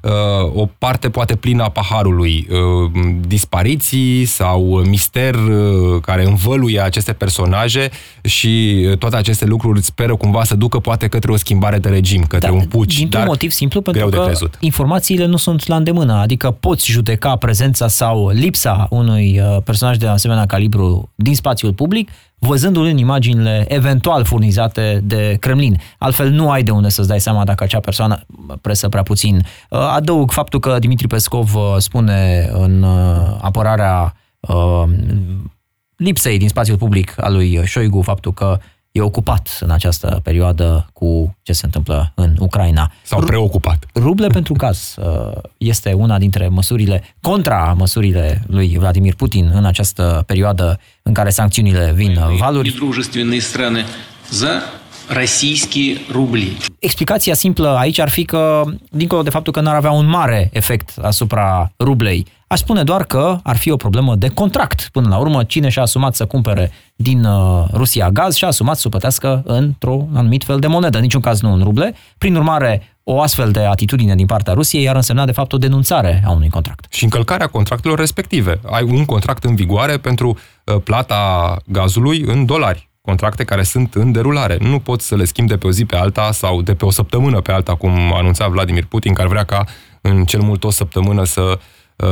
o 0.55 0.69
parte 0.79 1.11
poate 1.11 1.37
plină 1.37 1.63
a 1.63 1.69
paharului, 1.69 2.47
uh, 2.51 2.91
dispariții 3.27 4.25
sau 4.25 4.83
mister 4.87 5.35
uh, 5.35 6.01
care 6.03 6.27
învăluie 6.27 6.81
aceste 6.81 7.13
personaje 7.13 7.91
și 8.23 8.85
uh, 8.91 8.99
toate 8.99 9.17
aceste 9.17 9.45
lucruri 9.45 9.83
speră 9.83 10.17
cumva 10.17 10.45
să 10.45 10.55
ducă 10.55 10.79
poate 10.79 11.09
către 11.09 11.33
o 11.33 11.37
schimbare 11.37 11.79
de 11.79 11.89
regim, 11.89 12.23
către 12.23 12.49
da, 12.49 12.55
un 12.55 12.65
puci. 12.65 12.97
Dintr-un 12.97 13.25
motiv 13.27 13.51
simplu, 13.51 13.81
pentru 13.81 14.09
că 14.09 14.33
informațiile 14.61 15.27
nu 15.27 15.37
sunt 15.37 15.67
la 15.67 15.77
îndemână, 15.77 16.13
adică 16.13 16.51
poți 16.51 16.91
judeca 16.91 17.37
prezența 17.37 17.89
sau 17.89 18.29
lipsa 18.29 18.87
unui 18.91 19.41
uh, 19.41 19.63
personaj 19.65 19.97
de 19.97 20.07
asemenea 20.07 20.47
calibru 20.47 21.11
din 21.15 21.35
spațiul 21.35 21.73
public, 21.73 22.11
văzându-l 22.47 22.85
în 22.85 22.97
imaginile 22.97 23.65
eventual 23.69 24.25
furnizate 24.25 25.01
de 25.05 25.37
Kremlin. 25.41 25.81
Altfel 25.99 26.31
nu 26.31 26.51
ai 26.51 26.63
de 26.63 26.71
unde 26.71 26.89
să-ți 26.89 27.09
dai 27.09 27.21
seama 27.21 27.45
dacă 27.45 27.65
acea 27.65 27.81
persoană 27.81 28.21
presă 28.61 28.89
prea 28.89 29.03
puțin. 29.03 29.37
Uh, 29.71 29.79
adăug 29.79 30.31
faptul 30.31 30.61
că 30.61 30.79
Dimitri 30.79 31.07
Pescov 31.07 31.55
uh, 31.55 31.63
spune 31.79 32.49
în 32.53 32.83
uh, 32.83 33.37
apărarea 33.41 34.15
lipsei 35.97 36.39
din 36.39 36.49
spațiul 36.49 36.77
public 36.77 37.15
al 37.17 37.33
lui 37.33 37.61
Șoigu 37.65 38.03
faptul 38.03 38.33
că 38.33 38.59
e 38.94 39.02
ocupat 39.02 39.58
în 39.60 39.70
această 39.70 40.20
perioadă 40.24 40.90
cu 40.94 41.38
ce 41.42 41.54
se 41.54 41.66
întâmplă 41.66 42.12
în 42.16 42.36
Ucraina. 42.40 42.92
Sau 43.04 43.20
preocupat. 43.20 43.86
Ruble 43.96 44.28
pentru 44.28 44.54
caz 44.54 44.96
este 45.58 45.94
una 45.94 46.18
dintre 46.18 46.48
măsurile, 46.48 47.16
contra 47.22 47.76
măsurile 47.78 48.44
lui 48.48 48.78
Vladimir 48.78 49.16
Putin 49.16 49.52
în 49.54 49.66
această 49.66 50.24
perioadă 50.26 50.80
în 51.02 51.14
care 51.14 51.30
sancțiunile 51.30 51.92
vin 51.96 52.20
valuri. 52.38 52.76
za 54.30 54.62
российские 55.10 55.98
rubli. 56.12 56.58
Explicația 56.80 57.34
simplă 57.34 57.78
aici 57.78 58.00
ar 58.00 58.10
fi 58.10 58.26
că, 58.26 58.64
dincolo 58.90 59.22
de 59.22 59.30
faptul 59.30 59.54
că 59.54 59.62
n-ar 59.62 59.76
avea 59.76 59.92
un 59.92 60.06
mare 60.06 60.50
efect 60.54 60.98
asupra 61.02 61.72
rublei, 61.80 62.26
aș 62.47 62.59
spune 62.59 62.83
doar 62.83 63.05
că 63.05 63.39
ar 63.43 63.57
fi 63.57 63.71
o 63.71 63.77
problemă 63.77 64.15
de 64.15 64.29
contract. 64.29 64.89
Până 64.93 65.09
la 65.09 65.17
urmă, 65.17 65.45
cine 65.45 65.69
și-a 65.69 65.83
asumat 65.83 66.15
să 66.15 66.27
cumpere 66.27 66.71
din 66.97 67.25
uh, 67.25 67.65
Rusia 67.73 68.11
gaz 68.11 68.35
și-a 68.35 68.49
asumat 68.49 68.77
să 68.77 68.89
plătească 68.89 69.43
într-un 69.45 70.09
anumit 70.15 70.45
fel 70.45 70.59
de 70.59 70.67
monedă, 70.67 70.97
în 70.97 71.03
niciun 71.03 71.21
caz 71.21 71.41
nu 71.41 71.53
în 71.53 71.63
ruble. 71.63 71.95
Prin 72.19 72.37
urmare, 72.37 72.99
o 73.03 73.21
astfel 73.21 73.51
de 73.51 73.61
atitudine 73.61 74.15
din 74.15 74.27
partea 74.27 74.53
Rusiei 74.53 74.89
ar 74.89 74.97
însemna, 74.97 75.25
de 75.25 75.33
fapt, 75.33 75.53
o 75.53 75.59
denunțare 75.59 76.23
a 76.27 76.31
unui 76.31 76.49
contract. 76.49 76.87
Și 76.93 77.05
încălcarea 77.05 77.47
contractelor 77.47 77.99
respective. 77.99 78.61
Ai 78.71 78.83
un 78.83 79.05
contract 79.05 79.45
în 79.45 79.55
vigoare 79.55 79.97
pentru 79.97 80.29
uh, 80.65 80.77
plata 80.85 81.57
gazului 81.67 82.21
în 82.21 82.47
dolari 82.47 82.89
contracte 83.01 83.45
care 83.45 83.63
sunt 83.63 83.95
în 83.95 84.13
derulare. 84.13 84.57
Nu 84.61 84.79
poți 84.79 85.07
să 85.07 85.17
le 85.17 85.25
schimbi 85.25 85.51
de 85.51 85.57
pe 85.57 85.67
o 85.67 85.71
zi 85.71 85.85
pe 85.85 85.97
alta 85.97 86.33
sau 86.33 86.63
de 86.63 86.75
pe 86.75 86.85
o 86.85 86.91
săptămână 86.91 87.41
pe 87.41 87.53
alta, 87.53 87.75
cum 87.75 88.13
anunța 88.15 88.49
Vladimir 88.49 88.85
Putin, 88.85 89.15
care 89.15 89.29
vrea 89.29 89.45
ca 89.45 89.65
în 90.01 90.25
cel 90.25 90.41
mult 90.41 90.65
o 90.65 90.71
săptămână 90.71 91.25
să 91.25 91.41
uh, 91.41 91.57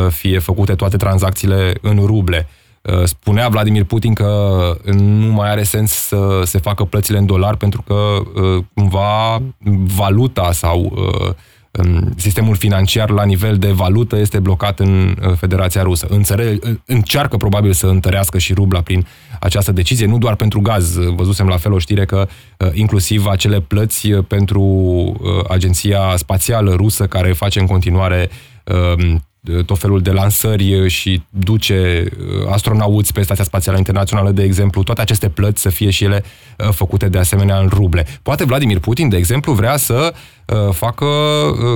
fie 0.09 0.39
făcute 0.39 0.75
toate 0.75 0.97
tranzacțiile 0.97 1.75
în 1.81 1.97
ruble. 2.07 2.49
Uh, 2.83 3.05
spunea 3.05 3.49
Vladimir 3.49 3.85
Putin 3.85 4.15
că 4.15 4.59
nu 4.93 5.33
mai 5.33 5.51
are 5.51 5.63
sens 5.63 5.93
să 5.93 6.43
se 6.45 6.59
facă 6.59 6.85
plățile 6.85 7.19
în 7.19 7.27
dolari 7.27 7.57
pentru 7.57 7.83
că 7.83 7.95
uh, 7.95 8.65
cumva 8.75 9.43
valuta 9.97 10.53
sau 10.53 10.95
sistemul 12.17 12.57
financiar 12.57 13.11
la 13.11 13.25
nivel 13.25 13.59
de 13.59 13.71
valută 13.71 14.17
este 14.17 14.39
blocat 14.39 14.81
în 14.81 15.17
uh, 15.27 15.33
Federația 15.37 15.83
Rusă. 15.83 16.07
Înțere, 16.11 16.59
încearcă 16.87 17.37
probabil 17.37 17.73
să 17.73 17.87
întărească 17.87 18.39
și 18.39 18.53
rubla 18.53 18.81
prin 18.81 19.07
această 19.41 19.73
decizie, 19.73 20.07
nu 20.07 20.19
doar 20.19 20.35
pentru 20.35 20.61
gaz. 20.61 20.97
Văzusem 21.17 21.47
la 21.47 21.57
fel 21.57 21.73
o 21.73 21.79
știre 21.79 22.05
că 22.05 22.29
inclusiv 22.73 23.27
acele 23.27 23.61
plăți 23.61 24.09
pentru 24.09 24.63
Agenția 25.49 26.17
Spațială 26.17 26.75
Rusă 26.75 27.07
care 27.07 27.33
face 27.33 27.61
în 27.61 27.67
continuare 27.67 28.31
tot 29.67 29.79
felul 29.79 30.03
de 30.03 30.11
lansări 30.11 30.89
și 30.89 31.23
duce 31.29 32.05
uh, 32.19 32.49
astronauți 32.51 33.13
pe 33.13 33.23
Stația 33.23 33.45
Spațială 33.45 33.79
Internațională, 33.79 34.31
de 34.31 34.43
exemplu, 34.43 34.83
toate 34.83 35.01
aceste 35.01 35.29
plăți 35.29 35.61
să 35.61 35.69
fie 35.69 35.91
și 35.91 36.05
ele 36.05 36.25
uh, 36.59 36.69
făcute 36.69 37.09
de 37.09 37.19
asemenea 37.19 37.59
în 37.59 37.69
ruble. 37.69 38.07
Poate 38.23 38.45
Vladimir 38.45 38.79
Putin, 38.79 39.09
de 39.09 39.17
exemplu, 39.17 39.53
vrea 39.53 39.77
să 39.77 40.13
uh, 40.13 40.19
facă 40.71 41.07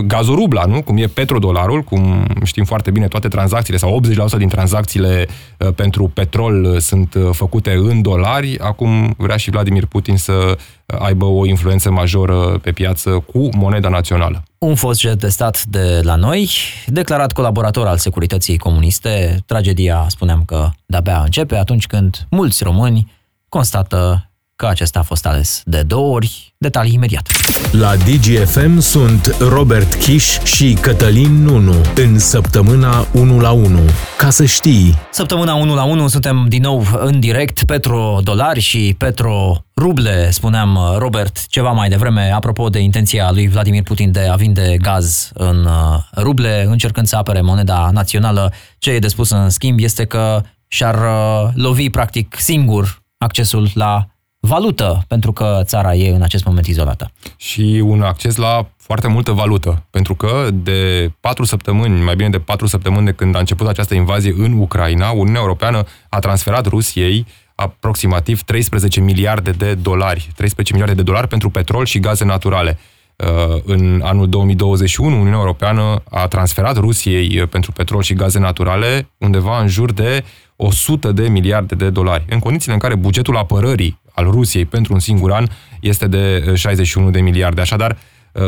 gazorubla, 0.06 0.64
nu? 0.64 0.82
Cum 0.82 0.96
e 0.96 1.06
petrodolarul, 1.06 1.82
cum 1.82 2.26
știm 2.44 2.64
foarte 2.64 2.90
bine, 2.90 3.08
toate 3.08 3.28
tranzacțiile 3.28 3.78
sau 3.78 4.00
80% 4.34 4.38
din 4.38 4.48
tranzacțiile 4.48 5.26
pentru 5.74 6.08
petrol 6.08 6.78
sunt 6.80 7.14
făcute 7.30 7.72
în 7.72 8.02
dolari. 8.02 8.58
Acum 8.58 9.14
vrea 9.16 9.36
și 9.36 9.50
Vladimir 9.50 9.86
Putin 9.86 10.16
să 10.16 10.58
aibă 10.86 11.24
o 11.24 11.46
influență 11.46 11.90
majoră 11.90 12.58
pe 12.62 12.72
piață 12.72 13.10
cu 13.10 13.48
moneda 13.56 13.88
națională. 13.88 14.42
Un 14.58 14.74
fost 14.74 15.00
șef 15.00 15.14
de 15.14 15.28
stat 15.28 15.64
de 15.64 16.00
la 16.02 16.14
noi, 16.14 16.50
declarat 16.86 17.32
colaborator 17.32 17.86
al 17.86 17.96
securității 17.96 18.58
comuniste, 18.58 19.42
tragedia, 19.46 20.04
spuneam 20.08 20.42
că 20.46 20.68
de-abia 20.86 21.20
începe 21.24 21.56
atunci 21.56 21.86
când 21.86 22.26
mulți 22.30 22.64
români 22.64 23.12
constată 23.48 24.30
că 24.56 24.66
acesta 24.66 24.98
a 24.98 25.02
fost 25.02 25.26
ales 25.26 25.62
de 25.64 25.82
două 25.82 26.14
ori. 26.14 26.54
Detalii 26.58 26.92
imediat. 26.92 27.28
La 27.70 27.96
DGFM 27.96 28.78
sunt 28.78 29.36
Robert 29.38 29.94
Kiș 29.94 30.38
și 30.38 30.76
Cătălin 30.80 31.42
Nunu 31.42 31.74
în 31.94 32.18
săptămâna 32.18 33.06
1 33.12 33.40
la 33.40 33.50
1. 33.50 33.80
Ca 34.18 34.30
să 34.30 34.44
știi. 34.44 34.98
Săptămâna 35.10 35.54
1 35.54 35.74
la 35.74 35.84
1 35.84 36.08
suntem 36.08 36.46
din 36.48 36.62
nou 36.62 36.86
în 36.98 37.20
direct 37.20 37.64
petro-dolari 37.64 38.60
și 38.60 38.94
petro-ruble, 38.98 40.30
spuneam 40.30 40.78
Robert 40.98 41.46
ceva 41.46 41.70
mai 41.70 41.88
devreme, 41.88 42.30
apropo 42.34 42.68
de 42.68 42.78
intenția 42.78 43.30
lui 43.30 43.48
Vladimir 43.48 43.82
Putin 43.82 44.12
de 44.12 44.20
a 44.20 44.34
vinde 44.34 44.76
gaz 44.80 45.30
în 45.34 45.64
uh, 45.64 45.98
ruble, 46.16 46.64
încercând 46.68 47.06
să 47.06 47.16
apere 47.16 47.40
moneda 47.40 47.90
națională. 47.92 48.52
Ce 48.78 48.90
e 48.90 48.98
de 48.98 49.08
spus 49.08 49.30
în 49.30 49.50
schimb 49.50 49.78
este 49.78 50.04
că 50.04 50.42
și-ar 50.68 50.94
uh, 50.94 51.50
lovi 51.54 51.90
practic 51.90 52.36
singur 52.38 53.02
accesul 53.18 53.70
la 53.74 54.06
valută, 54.46 55.04
pentru 55.08 55.32
că 55.32 55.60
țara 55.64 55.94
e 55.94 56.14
în 56.14 56.22
acest 56.22 56.44
moment 56.44 56.66
izolată. 56.66 57.10
Și 57.36 57.82
un 57.84 58.02
acces 58.02 58.36
la 58.36 58.68
foarte 58.76 59.08
multă 59.08 59.32
valută, 59.32 59.82
pentru 59.90 60.14
că 60.14 60.48
de 60.52 61.10
patru 61.20 61.44
săptămâni, 61.44 62.02
mai 62.02 62.16
bine 62.16 62.28
de 62.28 62.38
patru 62.38 62.66
săptămâni 62.66 63.04
de 63.04 63.12
când 63.12 63.36
a 63.36 63.38
început 63.38 63.66
această 63.66 63.94
invazie 63.94 64.34
în 64.36 64.52
Ucraina, 64.52 65.10
Uniunea 65.10 65.40
Europeană 65.40 65.84
a 66.08 66.18
transferat 66.18 66.66
Rusiei 66.66 67.26
aproximativ 67.54 68.42
13 68.42 69.00
miliarde 69.00 69.50
de 69.50 69.74
dolari, 69.74 70.30
13 70.34 70.72
miliarde 70.72 70.94
de 70.94 71.02
dolari 71.02 71.28
pentru 71.28 71.50
petrol 71.50 71.84
și 71.84 71.98
gaze 71.98 72.24
naturale. 72.24 72.78
Uh, 73.16 73.60
în 73.64 74.00
anul 74.04 74.28
2021, 74.28 75.16
Uniunea 75.16 75.38
Europeană 75.38 76.02
a 76.10 76.26
transferat 76.26 76.76
Rusiei 76.76 77.46
pentru 77.46 77.72
petrol 77.72 78.02
și 78.02 78.14
gaze 78.14 78.38
naturale 78.38 79.08
undeva 79.18 79.60
în 79.60 79.68
jur 79.68 79.92
de 79.92 80.24
100 80.56 81.12
de 81.12 81.28
miliarde 81.28 81.74
de 81.74 81.90
dolari, 81.90 82.24
în 82.28 82.38
condițiile 82.38 82.74
în 82.74 82.80
care 82.80 82.94
bugetul 82.94 83.36
apărării 83.36 84.00
al 84.16 84.24
Rusiei 84.30 84.64
pentru 84.64 84.92
un 84.92 84.98
singur 84.98 85.32
an 85.32 85.46
este 85.80 86.06
de 86.06 86.52
61 86.54 87.06
uh, 87.06 87.12
de 87.12 87.20
miliarde. 87.20 87.60
Așadar, 87.60 87.96
uh, 88.32 88.42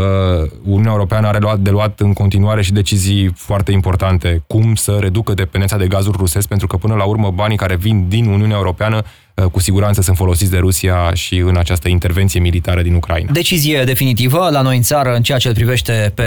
Uniunea 0.64 0.92
Europeană 0.92 1.26
are 1.26 1.38
luat, 1.38 1.58
de 1.58 1.70
luat 1.70 2.00
în 2.00 2.12
continuare 2.12 2.62
și 2.62 2.72
decizii 2.72 3.32
foarte 3.34 3.72
importante. 3.72 4.42
Cum 4.46 4.74
să 4.74 4.96
reducă 5.00 5.34
dependența 5.34 5.76
de 5.76 5.86
gazul 5.86 6.14
rusesc, 6.16 6.48
pentru 6.48 6.66
că 6.66 6.76
până 6.76 6.94
la 6.94 7.04
urmă 7.04 7.30
banii 7.30 7.56
care 7.56 7.76
vin 7.76 8.08
din 8.08 8.26
Uniunea 8.26 8.56
Europeană 8.56 9.02
uh, 9.34 9.44
cu 9.44 9.60
siguranță 9.60 10.00
sunt 10.02 10.16
folosiți 10.16 10.50
de 10.50 10.58
Rusia 10.58 11.14
și 11.14 11.36
în 11.36 11.56
această 11.56 11.88
intervenție 11.88 12.40
militară 12.40 12.82
din 12.82 12.94
Ucraina. 12.94 13.32
Decizie 13.32 13.84
definitivă 13.84 14.48
la 14.50 14.62
noi 14.62 14.76
în 14.76 14.82
țară 14.82 15.14
în 15.14 15.22
ceea 15.22 15.38
ce 15.38 15.48
îl 15.48 15.54
privește 15.54 16.12
pe 16.14 16.24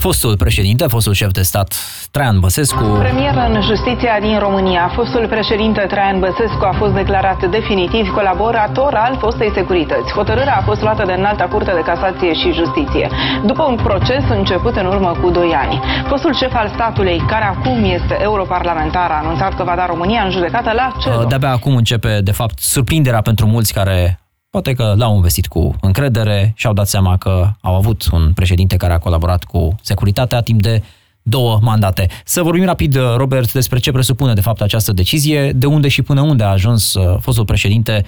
Fostul 0.00 0.36
președinte, 0.36 0.84
fostul 0.86 1.12
șef 1.12 1.30
de 1.30 1.42
stat 1.42 1.68
Traian 2.10 2.38
Băsescu. 2.40 2.84
Premier 2.84 3.34
în 3.48 3.62
justiția 3.70 4.16
din 4.20 4.38
România, 4.38 4.92
fostul 4.94 5.26
președinte 5.28 5.80
Traian 5.92 6.18
Băsescu 6.20 6.64
a 6.70 6.74
fost 6.78 6.94
declarat 6.94 7.50
definitiv 7.50 8.04
colaborator 8.18 8.92
al 8.94 9.16
fostei 9.18 9.50
securități. 9.54 10.12
Hotărârea 10.12 10.56
a 10.56 10.62
fost 10.62 10.80
luată 10.82 11.02
de 11.06 11.12
înalta 11.12 11.44
curte 11.44 11.72
de 11.74 11.88
casație 11.90 12.32
și 12.40 12.52
justiție, 12.60 13.06
după 13.46 13.62
un 13.62 13.76
proces 13.76 14.24
început 14.28 14.76
în 14.76 14.86
urmă 14.86 15.10
cu 15.22 15.30
2 15.30 15.52
ani. 15.62 15.80
Fostul 16.08 16.34
șef 16.34 16.54
al 16.54 16.68
statului, 16.74 17.22
care 17.32 17.44
acum 17.44 17.84
este 17.84 18.16
europarlamentar, 18.20 19.10
a 19.10 19.18
anunțat 19.22 19.56
că 19.56 19.62
va 19.64 19.74
da 19.76 19.86
România 19.86 20.22
în 20.22 20.30
judecată 20.30 20.70
la 20.74 20.92
ce? 21.00 21.10
De-abia 21.28 21.50
acum 21.50 21.74
începe, 21.76 22.20
de 22.22 22.32
fapt, 22.32 22.58
surprinderea 22.58 23.20
pentru 23.20 23.46
mulți 23.46 23.72
care 23.72 24.20
Poate 24.50 24.72
că 24.72 24.94
l-au 24.96 25.14
investit 25.14 25.46
cu 25.46 25.76
încredere 25.80 26.52
și 26.56 26.66
au 26.66 26.72
dat 26.72 26.88
seama 26.88 27.16
că 27.16 27.50
au 27.60 27.74
avut 27.74 28.08
un 28.12 28.32
președinte 28.32 28.76
care 28.76 28.92
a 28.92 28.98
colaborat 28.98 29.44
cu 29.44 29.74
securitatea 29.82 30.40
timp 30.40 30.62
de 30.62 30.82
două 31.22 31.58
mandate. 31.62 32.08
Să 32.24 32.42
vorbim 32.42 32.64
rapid, 32.64 32.96
Robert, 33.16 33.52
despre 33.52 33.78
ce 33.78 33.92
presupune 33.92 34.32
de 34.32 34.40
fapt 34.40 34.60
această 34.60 34.92
decizie, 34.92 35.52
de 35.52 35.66
unde 35.66 35.88
și 35.88 36.02
până 36.02 36.20
unde 36.20 36.42
a 36.42 36.48
ajuns 36.48 36.94
uh, 36.94 37.18
fostul 37.20 37.44
președinte 37.44 38.04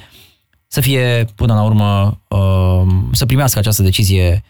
să 0.67 0.81
fie, 0.81 1.25
până 1.35 1.55
la 1.55 1.63
urmă, 1.63 2.21
uh, 2.29 2.95
să 3.13 3.27
primească 3.27 3.59
această 3.59 3.83
decizie 3.83 4.45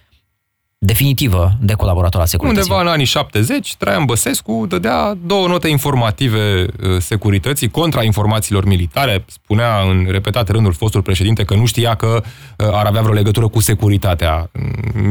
definitivă 0.84 1.52
de 1.60 1.72
colaborator 1.72 2.20
al 2.20 2.26
securității. 2.26 2.70
Undeva 2.70 2.88
în 2.88 2.92
anii 2.94 3.04
70, 3.04 3.74
Traian 3.76 4.04
Băsescu 4.04 4.64
dădea 4.68 5.14
două 5.26 5.46
note 5.48 5.68
informative 5.68 6.66
uh, 6.66 6.96
securității 6.98 7.70
contra 7.70 8.02
informațiilor 8.02 8.64
militare. 8.64 9.24
Spunea 9.26 9.80
în 9.80 10.06
repetate 10.10 10.52
rânduri 10.52 10.74
fostul 10.74 11.02
președinte 11.02 11.44
că 11.44 11.54
nu 11.54 11.66
știa 11.66 11.94
că 11.94 12.22
uh, 12.22 12.66
ar 12.72 12.86
avea 12.86 13.00
vreo 13.00 13.14
legătură 13.14 13.48
cu 13.48 13.60
securitatea. 13.60 14.50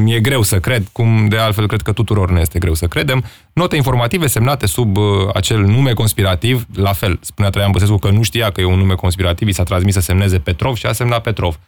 Mi-e 0.04 0.20
greu 0.20 0.42
să 0.42 0.60
cred, 0.60 0.84
cum 0.92 1.28
de 1.28 1.38
altfel 1.38 1.68
cred 1.68 1.82
că 1.82 1.92
tuturor 1.92 2.32
ne 2.32 2.40
este 2.40 2.60
greu 2.60 2.74
să 2.74 2.88
credem. 2.88 3.24
Note 3.54 3.76
informative 3.76 4.28
semnate 4.28 4.66
sub 4.66 4.98
uh, 4.98 5.04
acel 5.34 5.60
nume 5.60 5.94
conspirativ, 5.94 6.66
la 6.74 6.94
fel, 6.94 7.20
spunea 7.22 7.50
Traian 7.50 7.72
Băsescu 7.72 7.98
că 7.98 8.10
nu 8.10 8.22
știa 8.22 8.50
că 8.50 8.62
e 8.62 8.66
un 8.66 8.78
nume 8.78 8.94
conspirativ, 8.94 9.48
i 9.48 9.52
s-a 9.52 9.64
transmis 9.64 9.94
să 9.94 10.00
semneze 10.00 10.38
Petrov 10.38 10.76
și 10.76 10.86
a 10.86 10.92
semnat 10.92 11.22
Petrov. 11.22 11.60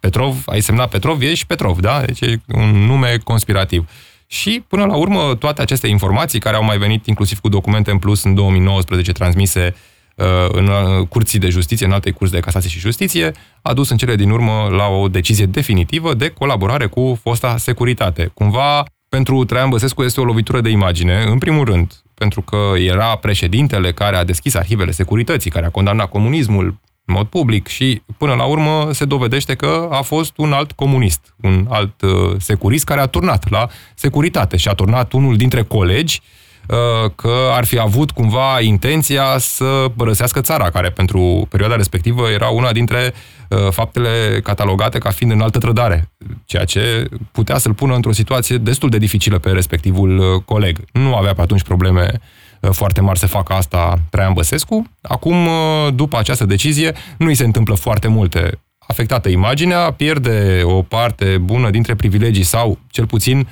Petrov, 0.00 0.42
ai 0.46 0.60
semnat 0.60 0.88
Petrov, 0.88 1.22
ești 1.22 1.46
Petrov, 1.46 1.78
da? 1.80 2.00
Deci 2.00 2.20
e 2.20 2.40
un 2.46 2.70
nume 2.70 3.16
conspirativ. 3.24 3.88
Și, 4.26 4.64
până 4.68 4.84
la 4.84 4.96
urmă, 4.96 5.34
toate 5.34 5.62
aceste 5.62 5.86
informații 5.86 6.40
care 6.40 6.56
au 6.56 6.64
mai 6.64 6.78
venit 6.78 7.06
inclusiv 7.06 7.38
cu 7.38 7.48
documente 7.48 7.90
în 7.90 7.98
plus 7.98 8.24
în 8.24 8.34
2019 8.34 9.12
transmise 9.12 9.74
uh, 10.16 10.26
în 10.48 10.66
uh, 10.66 11.06
curții 11.08 11.38
de 11.38 11.48
justiție, 11.48 11.86
în 11.86 11.92
alte 11.92 12.10
curți 12.10 12.32
de 12.32 12.40
casație 12.40 12.70
și 12.70 12.78
justiție, 12.78 13.32
a 13.62 13.72
dus 13.72 13.90
în 13.90 13.96
cele 13.96 14.16
din 14.16 14.30
urmă 14.30 14.68
la 14.70 14.86
o 14.86 15.08
decizie 15.08 15.46
definitivă 15.46 16.14
de 16.14 16.28
colaborare 16.28 16.86
cu 16.86 17.18
fosta 17.22 17.56
securitate. 17.56 18.30
Cumva, 18.34 18.84
pentru 19.08 19.44
Traian 19.44 19.68
Băsescu 19.68 20.02
este 20.02 20.20
o 20.20 20.24
lovitură 20.24 20.60
de 20.60 20.68
imagine, 20.68 21.22
în 21.26 21.38
primul 21.38 21.64
rând, 21.64 21.92
pentru 22.14 22.40
că 22.40 22.72
era 22.76 23.16
președintele 23.16 23.92
care 23.92 24.16
a 24.16 24.24
deschis 24.24 24.54
arhivele 24.54 24.90
securității, 24.90 25.50
care 25.50 25.66
a 25.66 25.70
condamnat 25.70 26.08
comunismul, 26.08 26.78
în 27.08 27.14
mod 27.14 27.26
public 27.26 27.66
și 27.66 28.02
până 28.16 28.34
la 28.34 28.44
urmă 28.44 28.88
se 28.92 29.04
dovedește 29.04 29.54
că 29.54 29.88
a 29.90 30.02
fost 30.02 30.32
un 30.36 30.52
alt 30.52 30.72
comunist, 30.72 31.34
un 31.42 31.66
alt 31.68 32.02
uh, 32.02 32.10
securist 32.38 32.84
care 32.84 33.00
a 33.00 33.06
turnat 33.06 33.50
la 33.50 33.68
securitate 33.94 34.56
și 34.56 34.68
a 34.68 34.72
turnat 34.72 35.12
unul 35.12 35.36
dintre 35.36 35.62
colegi 35.62 36.20
uh, 36.66 37.10
că 37.14 37.34
ar 37.52 37.64
fi 37.64 37.78
avut 37.78 38.10
cumva 38.10 38.60
intenția 38.60 39.38
să 39.38 39.90
părăsească 39.96 40.40
țara, 40.40 40.70
care 40.70 40.90
pentru 40.90 41.46
perioada 41.50 41.76
respectivă 41.76 42.28
era 42.28 42.48
una 42.48 42.72
dintre 42.72 43.12
uh, 43.48 43.58
faptele 43.70 44.40
catalogate 44.42 44.98
ca 44.98 45.10
fiind 45.10 45.32
în 45.32 45.40
altă 45.40 45.58
trădare, 45.58 46.10
ceea 46.44 46.64
ce 46.64 47.08
putea 47.32 47.58
să-l 47.58 47.74
pună 47.74 47.94
într-o 47.94 48.12
situație 48.12 48.56
destul 48.56 48.88
de 48.88 48.98
dificilă 48.98 49.38
pe 49.38 49.50
respectivul 49.50 50.18
uh, 50.18 50.42
coleg. 50.44 50.78
Nu 50.92 51.14
avea 51.14 51.34
pe 51.34 51.40
atunci 51.40 51.62
probleme 51.62 52.10
uh, 52.12 52.18
Uh, 52.20 52.47
foarte 52.60 53.00
mari 53.00 53.18
să 53.18 53.26
facă 53.26 53.52
asta 53.52 53.94
Traian 54.10 54.32
Băsescu. 54.32 54.86
Acum, 55.02 55.46
uh, 55.46 55.94
după 55.94 56.18
această 56.18 56.44
decizie, 56.44 56.94
nu 57.18 57.26
îi 57.26 57.34
se 57.34 57.44
întâmplă 57.44 57.74
foarte 57.74 58.08
multe. 58.08 58.60
Afectată 58.78 59.28
imaginea, 59.28 59.92
pierde 59.92 60.60
o 60.64 60.82
parte 60.82 61.38
bună 61.38 61.70
dintre 61.70 61.94
privilegii 61.94 62.42
sau, 62.42 62.78
cel 62.90 63.06
puțin, 63.06 63.48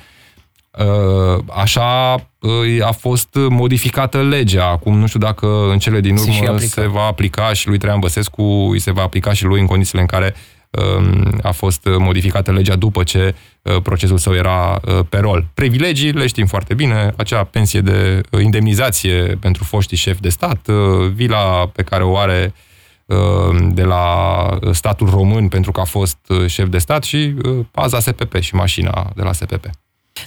uh, 0.71 1.43
așa 1.53 2.15
a 2.81 2.91
fost 2.91 3.29
modificată 3.49 4.21
legea. 4.21 4.65
Acum 4.65 4.97
nu 4.97 5.07
știu 5.07 5.19
dacă 5.19 5.47
în 5.71 5.79
cele 5.79 5.99
din 5.99 6.17
urmă 6.17 6.57
se, 6.57 6.67
se 6.67 6.87
va 6.87 7.03
aplica 7.03 7.53
și 7.53 7.67
lui 7.67 7.77
Traian 7.77 7.99
Băsescu, 7.99 8.43
îi 8.43 8.79
se 8.79 8.91
va 8.91 9.01
aplica 9.01 9.33
și 9.33 9.45
lui 9.45 9.59
în 9.59 9.65
condițiile 9.65 10.01
în 10.01 10.07
care 10.07 10.35
um, 10.35 10.56
a 11.41 11.51
fost 11.51 11.87
modificată 11.97 12.51
legea 12.51 12.75
după 12.75 13.03
ce 13.03 13.35
uh, 13.61 13.81
procesul 13.81 14.17
său 14.17 14.33
era 14.33 14.81
uh, 14.85 14.99
pe 15.09 15.17
rol. 15.17 15.45
Privilegii 15.53 16.11
le 16.11 16.27
știm 16.27 16.45
foarte 16.45 16.73
bine, 16.73 17.13
acea 17.17 17.43
pensie 17.43 17.81
de 17.81 18.21
indemnizație 18.41 19.37
pentru 19.39 19.63
foștii 19.63 19.97
șefi 19.97 20.21
de 20.21 20.29
stat, 20.29 20.67
vila 21.13 21.67
pe 21.67 21.83
care 21.83 22.03
o 22.03 22.17
are 22.17 22.53
de 23.69 23.83
la 23.83 24.05
statul 24.71 25.09
român 25.09 25.47
pentru 25.47 25.71
că 25.71 25.79
a 25.79 25.83
fost 25.83 26.17
șef 26.47 26.67
de 26.67 26.77
stat 26.77 27.03
și 27.03 27.33
paza 27.71 27.99
SPP 27.99 28.39
și 28.39 28.55
mașina 28.55 29.11
de 29.15 29.21
la 29.21 29.33
SPP. 29.33 29.69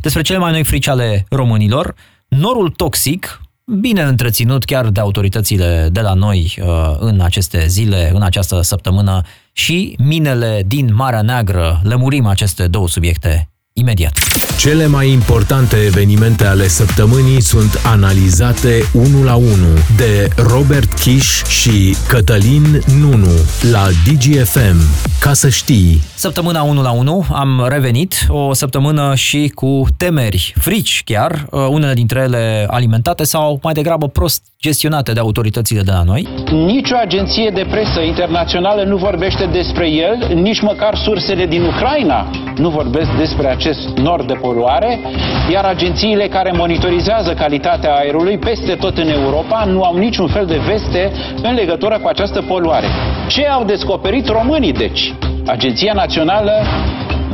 Despre 0.00 0.22
cele 0.22 0.38
mai 0.38 0.50
noi 0.50 0.64
frici 0.64 0.88
ale 0.88 1.26
românilor, 1.28 1.94
norul 2.28 2.70
toxic 2.70 3.40
bine 3.70 4.02
întreținut 4.02 4.64
chiar 4.64 4.88
de 4.88 5.00
autoritățile 5.00 5.88
de 5.92 6.00
la 6.00 6.14
noi 6.14 6.54
uh, 6.60 6.96
în 6.98 7.20
aceste 7.20 7.66
zile, 7.66 8.10
în 8.14 8.22
această 8.22 8.60
săptămână 8.60 9.22
și 9.52 9.96
minele 9.98 10.62
din 10.66 10.94
Marea 10.94 11.22
Neagră. 11.22 11.80
Lămurim 11.82 12.26
aceste 12.26 12.66
două 12.66 12.88
subiecte 12.88 13.50
imediat. 13.80 14.18
Cele 14.58 14.86
mai 14.86 15.10
importante 15.10 15.76
evenimente 15.86 16.46
ale 16.46 16.66
săptămânii 16.66 17.42
sunt 17.42 17.80
analizate 17.84 18.82
unul 18.92 19.24
la 19.24 19.34
unul 19.34 19.76
de 19.96 20.28
Robert 20.36 20.92
Kish 20.92 21.42
și 21.48 21.96
Cătălin 22.08 22.82
Nunu 23.00 23.34
la 23.72 23.86
DGFM. 24.06 24.76
Ca 25.20 25.32
să 25.32 25.48
știi. 25.48 26.00
Săptămâna 26.14 26.62
1 26.62 26.82
la 26.82 26.90
1 26.90 27.24
am 27.32 27.66
revenit, 27.68 28.14
o 28.28 28.52
săptămână 28.52 29.14
și 29.14 29.52
cu 29.54 29.86
temeri, 29.96 30.54
frici 30.56 31.02
chiar, 31.04 31.46
uh, 31.50 31.66
unele 31.70 31.92
dintre 31.92 32.20
ele 32.20 32.66
alimentate 32.70 33.24
sau 33.24 33.58
mai 33.62 33.72
degrabă 33.72 34.08
prost 34.08 34.42
gestionate 34.60 35.12
de 35.12 35.20
autoritățile 35.20 35.82
de 35.82 35.90
la 35.90 36.02
noi. 36.02 36.28
Nici 36.52 36.90
o 36.90 36.96
agenție 36.96 37.50
de 37.54 37.66
presă 37.70 38.00
internațională 38.00 38.82
nu 38.84 38.96
vorbește 38.96 39.44
despre 39.52 39.86
el, 39.90 40.34
nici 40.34 40.60
măcar 40.60 40.94
sursele 41.04 41.46
din 41.46 41.62
Ucraina 41.62 42.30
nu 42.56 42.68
vorbesc 42.70 43.10
despre 43.18 43.46
acest 43.46 43.69
nord 44.02 44.26
de 44.26 44.34
poluare, 44.34 44.98
iar 45.52 45.64
agențiile 45.64 46.28
care 46.28 46.52
monitorizează 46.54 47.32
calitatea 47.34 47.94
aerului 47.94 48.38
peste 48.38 48.74
tot 48.74 48.98
în 48.98 49.08
Europa 49.08 49.64
nu 49.64 49.82
au 49.82 49.96
niciun 49.96 50.26
fel 50.26 50.46
de 50.46 50.60
veste 50.66 51.12
în 51.42 51.54
legătură 51.54 51.98
cu 52.02 52.08
această 52.08 52.42
poluare. 52.42 52.86
Ce 53.28 53.46
au 53.46 53.64
descoperit 53.64 54.28
românii, 54.28 54.72
deci? 54.72 55.14
Agenția 55.46 55.92
Națională 55.92 56.52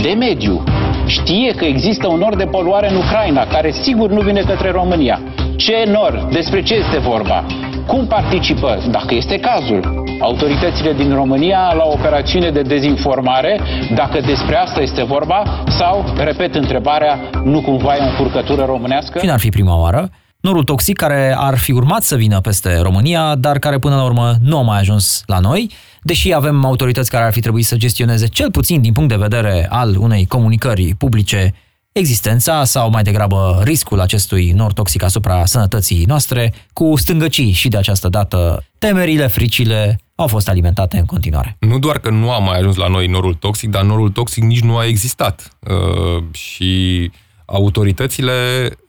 de 0.01 0.15
Mediu 0.19 0.63
știe 1.07 1.53
că 1.57 1.65
există 1.65 2.09
un 2.09 2.19
nor 2.19 2.37
de 2.37 2.45
poluare 2.45 2.91
în 2.91 2.97
Ucraina, 2.97 3.47
care 3.47 3.71
sigur 3.71 4.11
nu 4.11 4.21
vine 4.21 4.41
către 4.41 4.71
România. 4.71 5.21
Ce 5.57 5.85
nor? 5.87 6.29
Despre 6.33 6.63
ce 6.63 6.75
este 6.75 6.99
vorba? 6.99 7.45
Cum 7.87 8.07
participă, 8.07 8.79
dacă 8.91 9.15
este 9.15 9.39
cazul, 9.39 10.06
autoritățile 10.21 10.93
din 10.93 11.15
România 11.15 11.73
la 11.77 11.85
o 11.85 11.93
operațiune 11.93 12.51
de 12.51 12.63
dezinformare, 12.63 13.61
dacă 13.95 14.21
despre 14.21 14.57
asta 14.57 14.81
este 14.81 15.03
vorba, 15.03 15.65
sau, 15.69 16.05
repet 16.17 16.55
întrebarea, 16.55 17.31
nu 17.45 17.63
cumva 17.63 17.95
e 17.95 18.01
o 18.01 18.09
încurcătură 18.09 18.65
românească? 18.65 19.19
Cine 19.19 19.33
ar 19.33 19.39
fi 19.39 19.49
prima 19.49 19.81
oară? 19.81 20.11
Norul 20.41 20.65
toxic 20.65 20.97
care 20.97 21.35
ar 21.39 21.59
fi 21.59 21.73
urmat 21.73 22.03
să 22.03 22.17
vină 22.17 22.41
peste 22.41 22.79
România, 22.81 23.35
dar 23.35 23.59
care 23.59 23.79
până 23.79 23.95
la 23.95 24.05
urmă 24.05 24.35
nu 24.43 24.59
a 24.59 24.63
mai 24.63 24.79
ajuns 24.79 25.23
la 25.27 25.39
noi, 25.39 25.71
deși 26.03 26.33
avem 26.35 26.65
autorități 26.65 27.11
care 27.11 27.25
ar 27.25 27.33
fi 27.33 27.41
trebuit 27.41 27.65
să 27.65 27.77
gestioneze 27.77 28.27
cel 28.27 28.51
puțin 28.51 28.81
din 28.81 28.93
punct 28.93 29.09
de 29.09 29.17
vedere 29.17 29.67
al 29.71 29.97
unei 29.99 30.27
comunicări 30.27 30.95
publice 30.99 31.55
existența 31.99 32.65
sau 32.65 32.91
mai 32.91 33.03
degrabă 33.03 33.61
riscul 33.65 34.01
acestui 34.01 34.51
nor 34.51 34.73
toxic 34.73 35.03
asupra 35.03 35.45
sănătății 35.45 36.05
noastre, 36.05 36.53
cu 36.73 36.97
stângăcii 36.97 37.53
și 37.53 37.69
de 37.69 37.77
această 37.77 38.09
dată 38.09 38.65
temerile, 38.79 39.27
fricile 39.27 40.01
au 40.15 40.27
fost 40.27 40.49
alimentate 40.49 40.99
în 40.99 41.05
continuare. 41.05 41.57
Nu 41.61 41.79
doar 41.79 41.99
că 41.99 42.11
nu 42.11 42.33
a 42.33 42.39
mai 42.39 42.59
ajuns 42.59 42.77
la 42.77 42.89
noi 42.89 43.07
norul 43.07 43.35
toxic, 43.35 43.71
dar 43.71 43.83
norul 43.83 44.11
toxic 44.11 44.43
nici 44.43 44.61
nu 44.61 44.77
a 44.77 44.87
existat. 44.87 45.57
Uh, 45.61 46.25
și 46.31 47.11
autoritățile, 47.45 48.33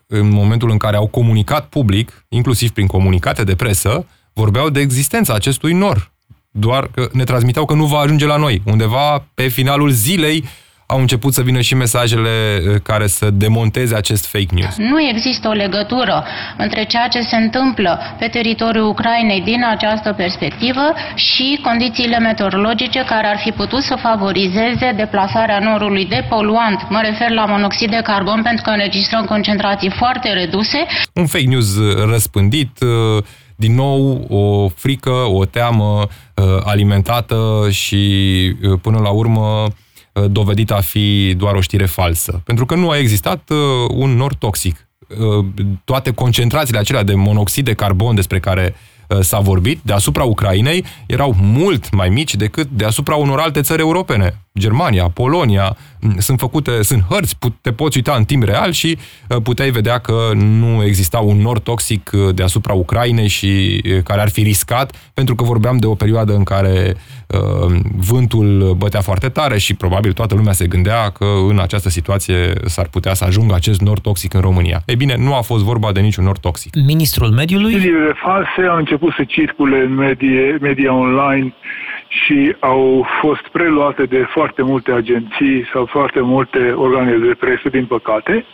în 0.08 0.30
momentul 0.30 0.70
în 0.70 0.78
care 0.78 0.96
au 0.96 1.08
comunicat 1.08 1.66
public, 1.66 2.26
inclusiv 2.30 2.70
prin 2.70 2.88
comunicate 2.88 3.44
de 3.44 3.56
presă, 3.56 4.06
vorbeau 4.34 4.70
de 4.70 4.80
existența 4.80 5.34
acestui 5.34 5.74
nor. 5.74 6.12
Doar 6.52 6.88
că 6.88 7.10
ne 7.12 7.24
transmiteau 7.24 7.66
că 7.66 7.74
nu 7.74 7.86
va 7.86 7.98
ajunge 7.98 8.26
la 8.26 8.38
noi. 8.38 8.62
Undeva 8.66 9.26
pe 9.34 9.48
finalul 9.48 9.90
zilei, 9.90 10.44
au 10.90 11.00
început 11.00 11.34
să 11.34 11.42
vină 11.42 11.62
și 11.62 11.76
mesajele 11.76 12.30
eh, 12.30 12.82
care 12.84 13.08
să 13.08 13.30
demonteze 13.30 13.96
acest 13.96 14.26
fake 14.26 14.54
news. 14.54 14.76
Nu 14.78 15.02
există 15.02 15.48
o 15.48 15.52
legătură 15.52 16.26
între 16.58 16.86
ceea 16.86 17.08
ce 17.08 17.22
se 17.22 17.36
întâmplă 17.36 18.00
pe 18.20 18.28
teritoriul 18.28 18.88
Ucrainei 18.88 19.42
din 19.42 19.66
această 19.70 20.14
perspectivă 20.14 20.94
și 21.16 21.60
condițiile 21.64 22.20
meteorologice 22.20 23.04
care 23.04 23.28
ar 23.28 23.38
fi 23.38 23.52
putut 23.52 23.82
să 23.82 23.98
favorizeze 24.02 24.94
deplasarea 24.96 25.60
norului 25.60 26.06
de 26.06 26.26
poluant. 26.30 26.90
Mă 26.90 27.02
refer 27.04 27.30
la 27.30 27.46
monoxid 27.46 27.90
de 27.90 28.02
carbon 28.04 28.42
pentru 28.42 28.64
că 28.64 28.70
înregistrăm 28.70 29.26
concentrații 29.26 29.92
foarte 29.98 30.34
reduse. 30.34 30.86
Un 31.14 31.26
fake 31.26 31.48
news 31.48 31.78
răspândit, 32.10 32.82
eh, 32.82 33.24
din 33.56 33.76
nou 33.76 34.26
o 34.30 34.68
frică, 34.68 35.12
o 35.12 35.46
teamă 35.46 36.08
eh, 36.34 36.44
alimentată 36.64 37.68
și 37.70 38.06
până 38.82 39.00
la 39.00 39.10
urmă 39.10 39.68
Uh, 39.68 39.74
dovedită 40.26 40.76
a 40.76 40.82
fi 40.82 41.34
doar 41.38 41.56
o 41.56 41.62
știre 41.62 41.86
falsă. 41.86 42.42
Pentru 42.46 42.66
că 42.66 42.76
nu 42.76 42.90
a 42.90 42.98
existat 42.98 43.50
uh, 43.50 43.58
un 43.90 44.16
nor 44.16 44.34
toxic. 44.34 44.88
Uh, 45.08 45.46
toate 45.84 46.12
concentrațiile 46.12 46.80
acelea 46.80 47.04
de 47.04 47.16
monoxid 47.16 47.66
de 47.66 47.74
carbon 47.74 48.16
despre 48.16 48.40
care 48.40 48.76
s-a 49.20 49.40
vorbit 49.40 49.80
deasupra 49.84 50.24
Ucrainei 50.24 50.86
erau 51.06 51.36
mult 51.42 51.92
mai 51.92 52.10
mici 52.10 52.36
decât 52.36 52.68
deasupra 52.70 53.16
unor 53.16 53.40
alte 53.40 53.62
țări 53.62 53.82
europene. 53.82 54.42
Germania, 54.58 55.04
Polonia, 55.04 55.78
sunt 56.18 56.40
făcute, 56.40 56.84
sunt 56.84 57.04
hărți, 57.10 57.38
te 57.62 57.72
poți 57.72 57.98
uita 57.98 58.14
în 58.18 58.24
timp 58.24 58.44
real 58.44 58.72
și 58.72 58.98
puteai 59.44 59.70
vedea 59.70 59.98
că 59.98 60.32
nu 60.36 60.84
exista 60.84 61.20
un 61.20 61.38
nor 61.38 61.60
toxic 61.60 62.10
deasupra 62.34 62.74
Ucrainei 62.74 63.28
și 63.28 63.82
care 64.04 64.22
ar 64.22 64.30
fi 64.30 64.42
riscat, 64.42 65.12
pentru 65.14 65.36
că 65.36 65.44
vorbeam 65.44 65.78
de 65.78 65.86
o 65.86 65.96
perioadă 65.96 66.34
în 66.34 66.44
care 66.44 66.96
uh, 67.28 67.76
vântul 67.98 68.76
bătea 68.78 69.02
foarte 69.02 69.30
tare 69.30 69.58
și 69.58 69.74
probabil 69.74 70.14
toată 70.14 70.36
lumea 70.36 70.54
se 70.54 70.68
gândea 70.68 71.10
că 71.10 71.26
în 71.50 71.60
această 71.60 71.90
situație 71.90 72.54
s-ar 72.66 72.88
putea 72.88 73.14
să 73.14 73.24
ajungă 73.24 73.54
acest 73.56 73.82
nor 73.82 74.00
toxic 74.00 74.34
în 74.34 74.42
România. 74.42 74.82
Ei 74.86 74.96
bine, 74.96 75.16
nu 75.18 75.36
a 75.36 75.42
fost 75.42 75.64
vorba 75.64 75.92
de 75.92 76.00
niciun 76.00 76.24
nor 76.24 76.38
toxic. 76.38 76.76
Ministrul 76.76 77.30
mediului? 77.30 77.72
Știrile 77.72 78.14
false 78.26 78.70
au 78.70 78.78
început 78.78 79.14
să 79.14 79.24
circule 79.28 79.78
în 79.78 79.94
medie, 79.94 80.58
media 80.62 80.94
online 80.94 81.54
și 82.08 82.56
au 82.60 83.08
fost 83.22 83.48
preluate 83.48 84.04
de 84.04 84.24
foarte 84.30 84.62
multe 84.62 84.92
agenții 84.92 85.66
sau 85.74 85.86
foarte 85.86 86.20
multe 86.22 86.72
organe 86.72 87.18
de 87.18 87.36
presă, 87.40 87.70
din 87.70 87.86
păcate. 87.86 88.46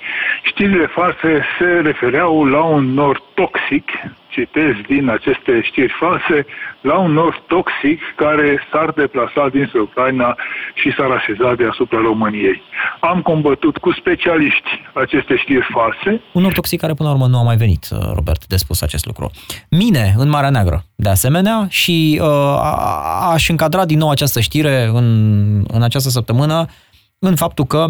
Știrile 0.44 0.86
false 0.86 1.44
se 1.60 1.66
refereau 1.66 2.46
la 2.46 2.64
un 2.64 2.94
nor 2.94 3.22
toxic, 3.34 3.90
citez 4.36 4.74
din 4.88 5.06
aceste 5.18 5.54
știri 5.70 5.94
false, 6.00 6.38
la 6.82 6.98
un 7.06 7.12
nor 7.12 7.44
toxic 7.48 8.00
care 8.16 8.48
s-ar 8.72 8.90
deplasa 9.02 9.44
dinspre 9.56 9.80
Ucraina 9.80 10.30
și 10.74 10.90
s-ar 10.98 11.12
așeza 11.20 11.50
deasupra 11.62 12.00
României. 12.10 12.62
Am 13.00 13.22
combătut 13.22 13.78
cu 13.78 13.92
specialiști 13.92 14.70
aceste 14.94 15.34
știri 15.38 15.68
false. 15.74 16.22
Un 16.34 16.42
nor 16.42 16.54
toxic 16.54 16.80
care 16.80 16.94
până 16.94 17.10
la 17.10 17.16
urmă 17.16 17.28
nu 17.28 17.38
a 17.38 17.44
mai 17.44 17.56
venit, 17.56 17.84
uh, 17.92 17.98
Robert, 18.14 18.42
de 18.48 18.58
spus 18.58 18.82
acest 18.82 19.06
lucru. 19.06 19.32
Mine 19.70 20.14
în 20.18 20.30
Marea 20.30 20.50
Neagră, 20.50 20.84
de 20.96 21.10
asemenea, 21.10 21.66
și 21.70 22.20
uh, 22.22 22.58
aș 23.34 23.50
încadra 23.50 23.86
din 23.86 23.98
nou 23.98 24.10
această 24.10 24.40
știre 24.40 24.90
în, 24.94 25.08
în 25.68 25.82
această 25.84 26.10
săptămână 26.10 26.66
în 27.20 27.36
faptul 27.36 27.66
că 27.66 27.88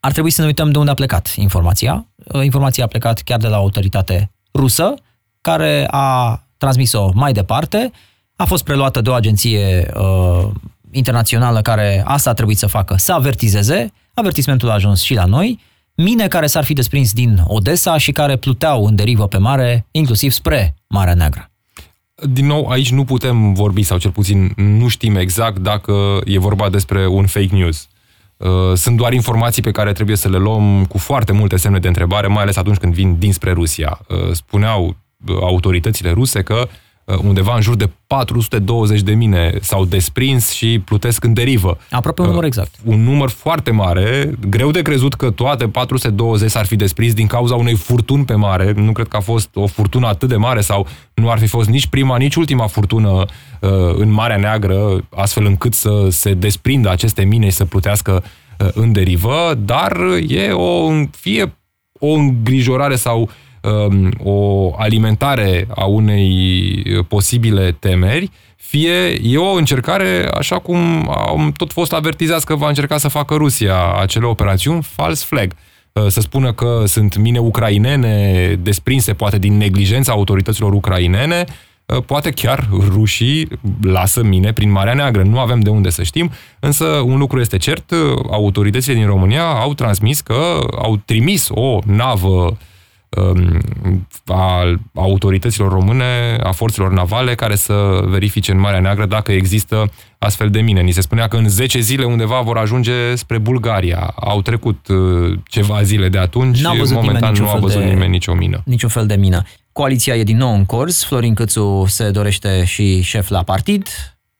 ar 0.00 0.12
trebui 0.12 0.30
să 0.30 0.40
ne 0.40 0.46
uităm 0.46 0.70
de 0.70 0.78
unde 0.78 0.90
a 0.90 0.94
plecat 0.94 1.34
informația. 1.36 2.06
Uh, 2.16 2.44
informația 2.44 2.84
a 2.84 2.86
plecat 2.86 3.20
chiar 3.20 3.38
de 3.38 3.48
la 3.48 3.58
o 3.58 3.60
autoritate 3.60 4.30
rusă, 4.54 4.94
care 5.40 5.86
a 5.90 6.42
transmis-o 6.56 7.10
mai 7.14 7.32
departe, 7.32 7.90
a 8.36 8.44
fost 8.44 8.64
preluată 8.64 9.00
de 9.00 9.10
o 9.10 9.12
agenție 9.12 9.90
uh, 9.94 10.48
internațională 10.90 11.60
care 11.60 12.02
asta 12.06 12.30
a 12.30 12.32
trebuit 12.32 12.58
să 12.58 12.66
facă, 12.66 12.94
să 12.96 13.12
avertizeze, 13.12 13.92
avertismentul 14.14 14.70
a 14.70 14.72
ajuns 14.72 15.02
și 15.02 15.14
la 15.14 15.24
noi, 15.24 15.60
mine 15.94 16.28
care 16.28 16.46
s-ar 16.46 16.64
fi 16.64 16.72
desprins 16.72 17.12
din 17.12 17.42
Odessa 17.46 17.98
și 17.98 18.12
care 18.12 18.36
pluteau 18.36 18.86
în 18.86 18.94
derivă 18.94 19.26
pe 19.26 19.38
mare, 19.38 19.86
inclusiv 19.90 20.30
spre 20.30 20.74
Marea 20.86 21.14
Neagră. 21.14 21.50
Din 22.22 22.46
nou, 22.46 22.68
aici 22.68 22.90
nu 22.92 23.04
putem 23.04 23.52
vorbi, 23.52 23.82
sau 23.82 23.98
cel 23.98 24.10
puțin 24.10 24.52
nu 24.56 24.88
știm 24.88 25.16
exact 25.16 25.58
dacă 25.58 26.20
e 26.24 26.38
vorba 26.38 26.68
despre 26.68 27.06
un 27.06 27.26
fake 27.26 27.54
news. 27.54 27.88
Uh, 28.36 28.48
sunt 28.74 28.96
doar 28.96 29.12
informații 29.12 29.62
pe 29.62 29.70
care 29.70 29.92
trebuie 29.92 30.16
să 30.16 30.28
le 30.28 30.36
luăm 30.36 30.84
cu 30.84 30.98
foarte 30.98 31.32
multe 31.32 31.56
semne 31.56 31.78
de 31.78 31.88
întrebare, 31.88 32.26
mai 32.26 32.42
ales 32.42 32.56
atunci 32.56 32.76
când 32.76 32.94
vin 32.94 33.18
dinspre 33.18 33.52
Rusia. 33.52 34.00
Uh, 34.08 34.32
spuneau 34.32 34.96
autoritățile 35.40 36.10
ruse 36.10 36.42
că 36.42 36.68
uh, 37.04 37.16
undeva 37.22 37.54
în 37.54 37.60
jur 37.60 37.76
de 37.76 37.90
420 38.06 39.00
de 39.00 39.14
mine 39.14 39.58
s-au 39.60 39.84
desprins 39.84 40.50
și 40.50 40.78
plutesc 40.84 41.24
în 41.24 41.32
derivă. 41.32 41.78
Aproape 41.90 42.20
un 42.20 42.28
număr 42.28 42.44
exact. 42.44 42.74
Un 42.84 43.02
număr 43.02 43.28
foarte 43.28 43.70
mare, 43.70 44.30
greu 44.48 44.70
de 44.70 44.82
crezut 44.82 45.14
că 45.14 45.30
toate 45.30 45.68
420 45.68 46.50
s-ar 46.50 46.66
fi 46.66 46.76
desprins 46.76 47.14
din 47.14 47.26
cauza 47.26 47.54
unei 47.54 47.74
furtuni 47.74 48.24
pe 48.24 48.34
mare. 48.34 48.72
Nu 48.72 48.92
cred 48.92 49.08
că 49.08 49.16
a 49.16 49.20
fost 49.20 49.48
o 49.54 49.66
furtună 49.66 50.06
atât 50.06 50.28
de 50.28 50.36
mare 50.36 50.60
sau 50.60 50.86
nu 51.14 51.30
ar 51.30 51.38
fi 51.38 51.46
fost 51.46 51.68
nici 51.68 51.86
prima, 51.86 52.16
nici 52.16 52.34
ultima 52.34 52.66
furtună 52.66 53.10
uh, 53.60 53.70
în 53.96 54.10
Marea 54.10 54.36
Neagră, 54.36 55.08
astfel 55.10 55.44
încât 55.44 55.74
să 55.74 56.06
se 56.10 56.34
desprindă 56.34 56.90
aceste 56.90 57.24
mine 57.24 57.44
și 57.44 57.56
să 57.56 57.64
plutească 57.64 58.24
uh, 58.58 58.68
în 58.74 58.92
derivă, 58.92 59.54
dar 59.64 59.96
e 60.26 60.50
o, 60.50 60.90
fie 61.10 61.52
o 61.98 62.12
îngrijorare 62.12 62.96
sau 62.96 63.20
um, 63.20 63.28
o 64.22 64.70
alimentare 64.76 65.66
a 65.74 65.84
unei 65.84 66.82
posibile 67.08 67.76
temeri, 67.78 68.30
fie 68.56 69.20
e 69.22 69.36
o 69.36 69.56
încercare, 69.56 70.28
așa 70.34 70.58
cum 70.58 70.78
am 71.28 71.52
tot 71.56 71.72
fost 71.72 71.92
avertizați 71.92 72.46
că 72.46 72.54
va 72.54 72.68
încerca 72.68 72.98
să 72.98 73.08
facă 73.08 73.34
Rusia 73.34 73.92
acele 74.00 74.26
operațiuni, 74.26 74.82
false 74.82 75.24
flag. 75.28 75.52
Uh, 75.92 76.06
să 76.08 76.20
spună 76.20 76.52
că 76.52 76.82
sunt 76.86 77.16
mine 77.16 77.38
ucrainene 77.38 78.54
desprinse 78.62 79.14
poate 79.14 79.38
din 79.38 79.56
neglijența 79.56 80.12
autorităților 80.12 80.72
ucrainene, 80.72 81.44
uh, 81.86 82.02
poate 82.06 82.30
chiar 82.30 82.68
rușii 82.70 83.48
lasă 83.82 84.22
mine 84.22 84.52
prin 84.52 84.70
Marea 84.70 84.94
Neagră. 84.94 85.22
Nu 85.22 85.38
avem 85.38 85.60
de 85.60 85.70
unde 85.70 85.90
să 85.90 86.02
știm, 86.02 86.30
însă 86.60 86.84
un 86.84 87.18
lucru 87.18 87.40
este 87.40 87.56
cert, 87.56 87.90
uh, 87.90 87.98
autoritățile 88.30 88.94
din 88.94 89.06
România 89.06 89.44
au 89.44 89.74
transmis 89.74 90.20
că 90.20 90.58
au 90.82 91.00
trimis 91.04 91.48
o 91.50 91.78
navă 91.86 92.46
Um, 92.46 92.67
a 94.26 94.78
autorităților 94.94 95.72
române, 95.72 96.38
a 96.42 96.52
forțelor 96.52 96.92
navale, 96.92 97.34
care 97.34 97.54
să 97.54 98.00
verifice 98.04 98.52
în 98.52 98.60
Marea 98.60 98.80
Neagră 98.80 99.06
dacă 99.06 99.32
există 99.32 99.90
astfel 100.18 100.50
de 100.50 100.60
mine. 100.60 100.80
Ni 100.80 100.90
se 100.90 101.00
spunea 101.00 101.28
că 101.28 101.36
în 101.36 101.48
10 101.48 101.78
zile 101.80 102.04
undeva 102.04 102.40
vor 102.40 102.56
ajunge 102.56 103.14
spre 103.14 103.38
Bulgaria. 103.38 104.12
Au 104.16 104.42
trecut 104.42 104.88
uh, 104.88 105.38
ceva 105.48 105.82
zile 105.82 106.08
de 106.08 106.18
atunci, 106.18 106.60
N-a 106.60 106.72
văzut 106.72 106.96
momentan 106.96 107.34
nu 107.34 107.48
a 107.48 107.58
văzut 107.58 107.80
de, 107.80 107.86
nimeni 107.86 108.10
nicio 108.10 108.34
mină. 108.34 108.62
Niciun 108.64 108.88
fel 108.88 109.06
de 109.06 109.16
mină. 109.16 109.42
Coaliția 109.72 110.16
e 110.16 110.22
din 110.22 110.36
nou 110.36 110.54
în 110.54 110.64
curs, 110.64 111.04
Florin 111.04 111.34
Câțu 111.34 111.84
se 111.88 112.10
dorește 112.10 112.64
și 112.64 113.00
șef 113.02 113.28
la 113.28 113.42
partid, 113.42 113.88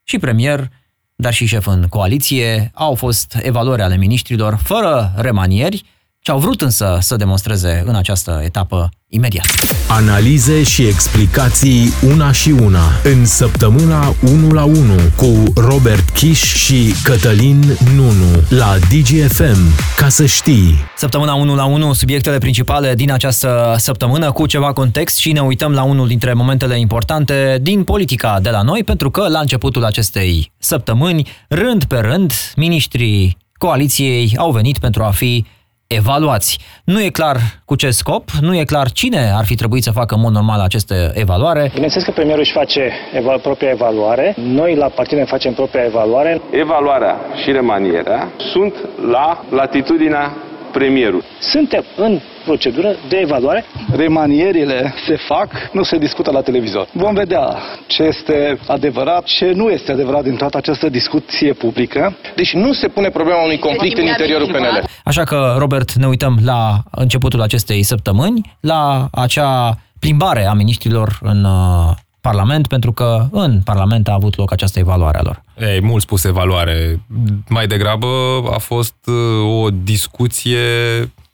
și 0.04 0.18
premier, 0.18 0.70
dar 1.14 1.32
și 1.32 1.46
șef 1.46 1.66
în 1.66 1.86
coaliție. 1.88 2.70
Au 2.74 2.94
fost 2.94 3.38
evaluări 3.42 3.82
ale 3.82 3.96
miniștrilor 3.96 4.58
fără 4.62 5.12
remanieri, 5.16 5.84
ce 6.20 6.30
au 6.30 6.38
vrut 6.38 6.60
însă 6.60 6.98
să 7.00 7.16
demonstreze 7.16 7.82
în 7.86 7.94
această 7.94 8.40
etapă 8.44 8.88
imediat. 9.08 9.46
Analize 9.88 10.62
și 10.62 10.82
explicații 10.82 11.92
una 12.06 12.32
și 12.32 12.50
una 12.50 12.80
în 13.04 13.26
săptămâna 13.26 14.14
1 14.22 14.50
la 14.50 14.64
1 14.64 14.74
cu 15.16 15.42
Robert 15.54 16.08
Kiș 16.08 16.54
și 16.54 16.94
Cătălin 17.04 17.76
Nunu 17.94 18.42
la 18.48 18.76
DGFM. 18.90 19.58
Ca 19.96 20.08
să 20.08 20.26
știi. 20.26 20.74
Săptămâna 20.96 21.34
1 21.34 21.54
la 21.54 21.64
1, 21.64 21.92
subiectele 21.92 22.38
principale 22.38 22.94
din 22.94 23.12
această 23.12 23.74
săptămână 23.78 24.32
cu 24.32 24.46
ceva 24.46 24.72
context 24.72 25.16
și 25.16 25.32
ne 25.32 25.40
uităm 25.40 25.72
la 25.72 25.82
unul 25.82 26.08
dintre 26.08 26.32
momentele 26.32 26.78
importante 26.78 27.58
din 27.62 27.84
politica 27.84 28.40
de 28.40 28.50
la 28.50 28.62
noi, 28.62 28.84
pentru 28.84 29.10
că 29.10 29.28
la 29.28 29.38
începutul 29.38 29.84
acestei 29.84 30.52
săptămâni, 30.58 31.28
rând 31.48 31.84
pe 31.84 31.98
rând, 31.98 32.32
ministrii 32.56 33.36
coaliției 33.58 34.34
au 34.36 34.50
venit 34.50 34.78
pentru 34.78 35.02
a 35.02 35.10
fi 35.10 35.44
evaluați. 35.88 36.58
Nu 36.84 37.02
e 37.02 37.08
clar 37.08 37.36
cu 37.64 37.74
ce 37.76 37.90
scop, 37.90 38.30
nu 38.40 38.56
e 38.56 38.64
clar 38.64 38.90
cine 38.90 39.32
ar 39.36 39.44
fi 39.44 39.54
trebuit 39.54 39.82
să 39.82 39.90
facă 39.90 40.14
în 40.14 40.20
mod 40.20 40.32
normal 40.32 40.60
aceste 40.60 41.10
evaluare. 41.14 41.70
Bineînțeles 41.72 42.04
că 42.04 42.10
premierul 42.10 42.40
își 42.42 42.52
face 42.52 42.92
eva- 43.14 43.40
propria 43.42 43.70
evaluare, 43.70 44.34
noi 44.36 44.74
la 44.74 44.88
partid 44.88 45.18
ne 45.18 45.24
facem 45.24 45.52
propria 45.52 45.84
evaluare. 45.84 46.40
Evaluarea 46.50 47.16
și 47.42 47.52
remanierea 47.52 48.32
sunt 48.52 48.74
la 49.10 49.44
latitudinea 49.50 50.36
premierului. 50.72 51.24
Suntem 51.40 51.84
în 51.96 52.20
procedură 52.44 52.96
de 53.08 53.16
evaluare. 53.16 53.64
Remanierile 53.96 54.94
se 55.06 55.16
fac, 55.16 55.48
nu 55.72 55.82
se 55.82 55.98
discută 55.98 56.30
la 56.30 56.40
televizor. 56.40 56.88
Vom 56.92 57.14
vedea 57.14 57.58
ce 57.86 58.02
este 58.02 58.58
adevărat, 58.66 59.24
ce 59.24 59.52
nu 59.54 59.68
este 59.68 59.92
adevărat 59.92 60.22
din 60.22 60.36
toată 60.36 60.56
această 60.56 60.88
discuție 60.88 61.52
publică. 61.52 62.16
Deci 62.36 62.52
nu 62.54 62.72
se 62.72 62.88
pune 62.88 63.08
problema 63.08 63.42
unui 63.42 63.58
conflict 63.58 63.98
în 63.98 64.06
interiorul 64.06 64.46
PNL. 64.46 64.84
Așa 65.04 65.24
că, 65.24 65.54
Robert, 65.58 65.92
ne 65.92 66.06
uităm 66.06 66.38
la 66.44 66.82
începutul 66.90 67.42
acestei 67.42 67.82
săptămâni, 67.82 68.56
la 68.60 69.08
acea 69.12 69.78
plimbare 69.98 70.46
a 70.46 70.52
miniștrilor 70.52 71.18
în 71.20 71.44
uh, 71.44 71.90
Parlament, 72.28 72.66
pentru 72.66 72.92
că 72.92 73.28
în 73.30 73.60
Parlament 73.64 74.08
a 74.08 74.12
avut 74.12 74.36
loc 74.36 74.52
această 74.52 74.78
evaluare 74.78 75.18
a 75.18 75.22
lor. 75.22 75.42
Ei, 75.58 75.80
mult 75.82 76.02
spus 76.02 76.24
evaluare. 76.24 77.00
Mai 77.48 77.66
degrabă 77.66 78.06
a 78.52 78.58
fost 78.58 78.94
uh, 79.06 79.62
o 79.62 79.70
discuție 79.70 80.58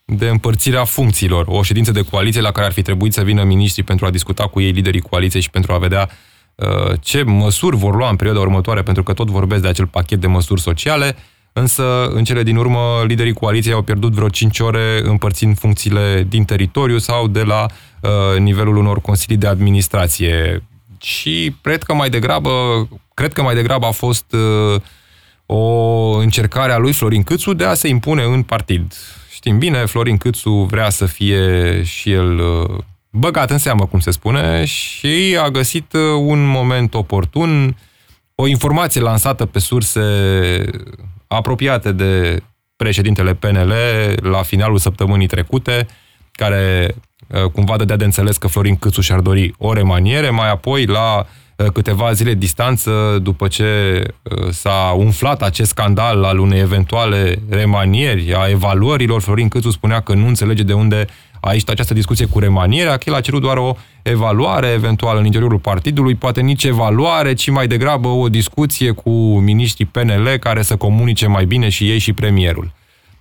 de 0.05 0.29
împărțirea 0.29 0.85
funcțiilor, 0.85 1.45
o 1.49 1.63
ședință 1.63 1.93
de 1.93 2.03
coaliție 2.11 2.41
la 2.41 2.51
care 2.51 2.67
ar 2.67 2.73
fi 2.73 2.83
trebuit 2.83 3.13
să 3.13 3.23
vină 3.23 3.43
miniștrii 3.45 3.85
pentru 3.85 4.07
a 4.07 4.11
discuta 4.11 4.47
cu 4.47 4.61
ei 4.61 4.71
liderii 4.71 5.01
coaliției 5.01 5.43
și 5.43 5.51
pentru 5.51 5.73
a 5.73 5.79
vedea 5.79 6.09
uh, 6.55 6.93
ce 7.01 7.23
măsuri 7.23 7.77
vor 7.77 7.97
lua 7.97 8.09
în 8.09 8.17
perioada 8.17 8.41
următoare, 8.41 8.83
pentru 8.83 9.03
că 9.03 9.13
tot 9.13 9.29
vorbesc 9.29 9.63
de 9.63 9.69
acel 9.69 9.87
pachet 9.87 10.21
de 10.21 10.27
măsuri 10.27 10.61
sociale, 10.61 11.17
însă 11.53 12.07
în 12.07 12.25
cele 12.25 12.43
din 12.43 12.57
urmă 12.57 13.05
liderii 13.07 13.33
coaliției 13.33 13.75
au 13.75 13.83
pierdut 13.83 14.13
vreo 14.13 14.29
5 14.29 14.59
ore 14.61 15.01
împărțind 15.03 15.59
funcțiile 15.59 16.27
din 16.29 16.45
teritoriu 16.45 16.99
sau 16.99 17.29
de 17.29 17.43
la 17.43 17.67
uh, 18.01 18.41
nivelul 18.41 18.77
unor 18.77 19.01
consilii 19.01 19.37
de 19.37 19.47
administrație. 19.47 20.63
Și 21.05 21.55
cred 21.61 21.83
că 21.83 21.95
mai 21.95 22.11
degrabă, 22.11 22.51
cred 23.15 23.33
că 23.33 23.43
mai 23.43 23.55
degrabă 23.55 23.87
a 23.87 23.91
fost 23.91 24.33
uh, 24.33 24.81
o 25.47 25.63
încercare 26.17 26.73
a 26.73 26.77
lui 26.79 26.93
Florin 26.93 27.23
Câțu 27.23 27.53
de 27.53 27.65
a 27.65 27.75
se 27.75 27.89
impune 27.89 28.23
în 28.23 28.43
partid. 28.43 28.95
Știm 29.31 29.59
bine, 29.59 29.85
Florin 29.85 30.17
Câțu 30.17 30.51
vrea 30.51 30.91
să 30.91 31.07
fie 31.07 31.83
și 31.83 32.11
el 32.13 32.39
uh, 32.39 32.79
băgat 33.11 33.51
în 33.51 33.59
seamă, 33.59 33.87
cum 33.87 34.01
se 34.01 34.11
spune, 34.11 34.65
și 34.65 35.37
a 35.41 35.49
găsit 35.49 35.93
uh, 35.93 36.01
un 36.19 36.47
moment 36.47 36.95
oportun, 36.95 37.77
o 38.35 38.47
informație 38.47 39.01
lansată 39.01 39.47
pe 39.47 39.59
surse 39.59 40.01
apropiate 41.27 41.93
de 41.93 42.43
președintele 42.77 43.35
PNL 43.35 43.73
la 44.23 44.43
finalul 44.43 44.79
săptămânii 44.79 45.27
trecute, 45.27 45.87
care 46.33 46.87
uh, 46.89 47.03
cumva 47.53 47.77
dădea 47.77 47.97
de 47.97 48.05
înțeles 48.05 48.37
că 48.37 48.47
Florin 48.47 48.77
Câțu 48.77 49.01
și-ar 49.01 49.21
dori 49.21 49.55
o 49.59 49.73
remaniere, 49.73 50.31
mai 50.31 50.51
apoi 50.51 50.87
la 50.87 51.27
Uh, 51.57 51.67
câteva 51.73 52.13
zile 52.13 52.35
distanță 52.35 53.19
după 53.23 53.49
ce 53.49 53.65
uh, 54.23 54.49
s-a 54.51 54.95
umflat 54.97 55.43
acest 55.43 55.71
scandal 55.71 56.25
al 56.25 56.39
unei 56.39 56.61
eventuale 56.61 57.43
remanieri, 57.49 58.35
a 58.35 58.49
evaluărilor, 58.49 59.21
Florin 59.21 59.49
Câțu 59.49 59.71
spunea 59.71 60.01
că 60.01 60.15
nu 60.15 60.27
înțelege 60.27 60.63
de 60.63 60.73
unde 60.73 61.07
a 61.41 61.53
ieșit 61.53 61.69
această 61.69 61.95
discuție 61.95 62.27
cu 62.27 62.39
remanierea, 62.39 62.97
că 62.97 63.03
el 63.07 63.15
a 63.15 63.21
cerut 63.21 63.41
doar 63.41 63.57
o 63.57 63.77
evaluare 64.03 64.67
eventuală 64.67 65.19
în 65.19 65.25
interiorul 65.25 65.59
partidului, 65.59 66.15
poate 66.15 66.41
nici 66.41 66.65
evaluare, 66.65 67.35
ci 67.35 67.51
mai 67.51 67.67
degrabă 67.67 68.09
o 68.09 68.29
discuție 68.29 68.91
cu 68.91 69.39
miniștrii 69.39 69.87
PNL 69.87 70.37
care 70.41 70.63
să 70.63 70.77
comunice 70.77 71.27
mai 71.27 71.45
bine 71.45 71.69
și 71.69 71.91
ei 71.91 71.99
și 71.99 72.13
premierul. 72.13 72.73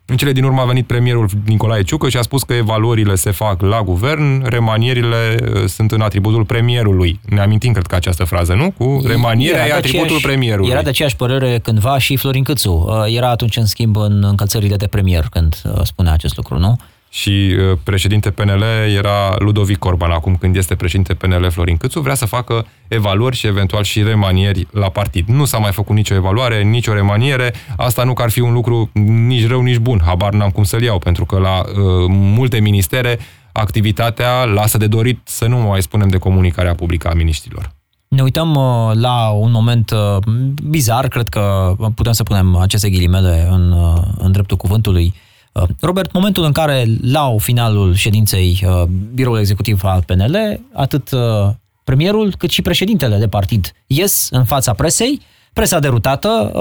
În 0.06 0.18
cele 0.18 0.32
din 0.32 0.44
urmă 0.44 0.62
a 0.62 0.66
venit 0.66 0.88
premierul 0.88 1.30
Nicolae 1.46 1.84
Ciucă 1.84 2.10
și 2.10 2.18
a 2.18 2.22
spus 2.22 2.44
că 2.44 2.54
evaluările 2.54 3.16
se 3.16 3.32
fac 3.32 3.62
la 3.62 3.82
guvern, 3.82 4.46
remanierile 4.46 5.36
uh, 5.54 5.66
sunt 5.66 5.92
în 5.92 6.02
atributul 6.02 6.46
premierului. 6.46 7.20
Ne 7.30 7.40
amintim, 7.42 7.72
cred 7.72 7.86
că, 7.86 7.96
această 7.96 8.24
frază, 8.24 8.54
nu? 8.54 8.72
Cu 8.78 9.02
remanierea 9.08 9.68
e 9.68 9.74
atributul 9.74 10.04
aceeași, 10.04 10.26
premierului. 10.26 10.72
Era 10.72 10.82
de 10.82 10.90
aceeași 10.90 11.16
părere 11.16 11.60
cândva 11.60 11.98
și 11.98 12.16
Florin 12.16 12.44
Câțu. 12.44 12.72
Uh, 12.72 13.16
era 13.16 13.30
atunci, 13.30 13.58
în 13.58 13.66
schimb, 13.66 13.98
în 13.98 14.24
încălțările 14.24 14.76
de 14.76 14.88
premier 14.88 15.28
când 15.32 15.62
uh, 15.64 15.82
spunea 15.84 16.14
acest 16.14 16.36
lucru, 16.36 16.58
nu? 16.58 16.78
Și 17.14 17.30
uh, 17.30 17.78
președinte 17.84 18.32
PNL 18.32 18.64
era 18.96 19.36
Ludovic 19.38 19.86
Orban. 19.86 20.12
Acum 20.12 20.36
când 20.36 20.56
este 20.56 20.76
președinte 20.76 21.14
PNL 21.14 21.48
Florin 21.52 21.78
Câțu, 21.78 22.00
vrea 22.00 22.16
să 22.16 22.26
facă 22.26 22.66
evaluări 22.88 23.36
și 23.36 23.48
eventual 23.48 23.84
și 23.84 24.04
remanieri 24.04 24.68
la 24.72 24.90
partid. 24.90 25.28
Nu 25.28 25.46
s-a 25.46 25.58
mai 25.58 25.72
făcut 25.72 25.96
nicio 25.96 26.16
evaluare, 26.16 26.64
nicio 26.64 26.94
remaniere. 26.94 27.54
Asta 27.78 28.04
nu 28.04 28.14
că 28.14 28.22
ar 28.22 28.30
fi 28.30 28.40
un 28.40 28.54
lucru 28.54 28.90
nici 29.28 29.48
rău, 29.48 29.62
nici 29.62 29.78
bun. 29.78 30.02
Habar 30.06 30.34
n-am 30.34 30.50
cum 30.50 30.64
să-l 30.64 30.82
iau, 30.82 31.00
pentru 31.00 31.26
că 31.26 31.38
la 31.38 31.60
uh, 31.60 31.76
multe 32.10 32.60
ministere 32.60 33.20
activitatea 33.52 34.44
lasă 34.44 34.78
de 34.78 34.88
dorit 34.88 35.20
să 35.24 35.46
nu 35.46 35.58
mai 35.58 35.82
spunem 35.82 36.08
de 36.08 36.18
comunicarea 36.18 36.76
publică 36.76 37.10
a 37.10 37.14
miniștrilor. 37.14 37.72
Ne 38.08 38.22
uităm 38.22 38.56
uh, 38.56 38.92
la 38.94 39.30
un 39.30 39.52
moment 39.52 39.92
uh, 39.92 40.18
bizar, 40.64 41.08
cred 41.08 41.30
că 41.30 41.76
putem 41.96 42.12
să 42.12 42.24
punem 42.24 42.56
aceste 42.56 42.90
ghilimele 42.90 43.48
în, 43.50 43.72
uh, 43.72 44.02
în 44.18 44.32
dreptul 44.32 44.58
cuvântului, 44.58 45.06
Uh, 45.06 45.32
Robert, 45.80 46.14
momentul 46.14 46.44
în 46.44 46.52
care, 46.52 46.86
la 47.02 47.36
finalul 47.38 47.94
ședinței 47.94 48.64
uh, 48.66 48.84
biroul 49.14 49.40
executiv 49.40 49.84
al 49.84 50.04
PNL, 50.04 50.60
atât 50.74 51.12
uh, 51.12 51.50
premierul 51.84 52.34
cât 52.38 52.50
și 52.50 52.62
președintele 52.62 53.18
de 53.18 53.28
partid 53.28 53.72
ies 53.88 54.28
în 54.32 54.44
fața 54.44 54.74
presei, 54.74 55.22
presa 55.54 55.80
derutată 55.80 56.52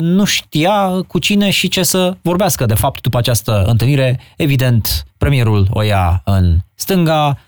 nu 0.00 0.24
știa 0.24 1.02
cu 1.06 1.18
cine 1.18 1.50
și 1.50 1.68
ce 1.68 1.82
să 1.82 2.16
vorbească. 2.22 2.66
De 2.66 2.74
fapt, 2.74 3.00
după 3.00 3.18
această 3.18 3.64
întâlnire, 3.66 4.20
evident, 4.36 5.04
premierul 5.18 5.66
o 5.70 5.82
ia 5.82 6.22
în 6.24 6.58
stânga 6.74 7.38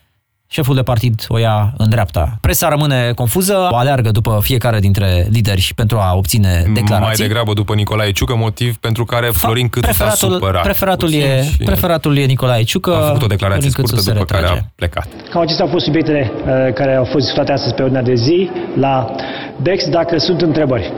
șeful 0.53 0.75
de 0.75 0.83
partid 0.83 1.25
o 1.29 1.39
ia 1.39 1.73
în 1.77 1.89
dreapta. 1.89 2.37
Presa 2.41 2.69
rămâne 2.69 3.13
confuză, 3.15 3.69
o 3.71 3.77
aleargă 3.77 4.11
după 4.11 4.39
fiecare 4.43 4.79
dintre 4.79 5.27
lideri 5.31 5.73
pentru 5.77 5.99
a 5.99 6.15
obține 6.15 6.65
declarații. 6.75 7.19
Mai 7.19 7.29
degrabă 7.29 7.53
după 7.53 7.75
Nicolae 7.75 8.11
Ciucă, 8.11 8.37
motiv 8.37 8.77
pentru 8.77 9.05
care 9.05 9.27
Florin 9.27 9.69
Câțu 9.69 9.93
s-a 9.93 10.11
supărat. 10.11 10.63
Preferatul 10.63 11.13
e, 11.13 11.43
și... 11.43 11.57
preferatul 11.65 12.17
e 12.17 12.25
Nicolae 12.25 12.63
Ciucă. 12.63 12.95
A 12.97 13.07
făcut 13.07 13.23
o 13.23 13.27
declarație 13.27 13.71
scurtă 13.71 14.13
după 14.13 14.25
care 14.25 14.47
a 14.47 14.57
plecat. 14.75 15.07
Cam 15.31 15.41
acestea 15.41 15.65
au 15.65 15.71
fost 15.71 15.85
subiectele 15.85 16.33
uh, 16.35 16.73
care 16.75 16.95
au 16.95 17.05
fost 17.05 17.25
discutate 17.25 17.53
astăzi 17.53 17.75
pe 17.75 17.83
ordinea 17.83 18.03
de 18.03 18.15
zi 18.15 18.51
la 18.79 19.15
DEX. 19.63 19.89
Dacă 19.89 20.19
sunt 20.19 20.41
întrebări. 20.41 20.93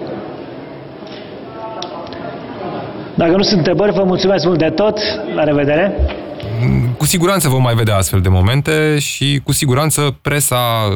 Dacă 3.14 3.36
nu 3.36 3.42
sunt 3.42 3.58
întrebări, 3.58 3.92
vă 3.92 4.02
mulțumesc 4.04 4.44
mult 4.44 4.58
de 4.58 4.68
tot. 4.68 4.98
La 5.34 5.44
revedere! 5.44 5.96
Cu 6.98 7.06
siguranță 7.06 7.48
vom 7.48 7.62
mai 7.62 7.74
vedea 7.74 7.96
astfel 7.96 8.20
de 8.20 8.28
momente 8.28 8.98
și 8.98 9.40
cu 9.44 9.52
siguranță 9.52 10.18
presa, 10.22 10.88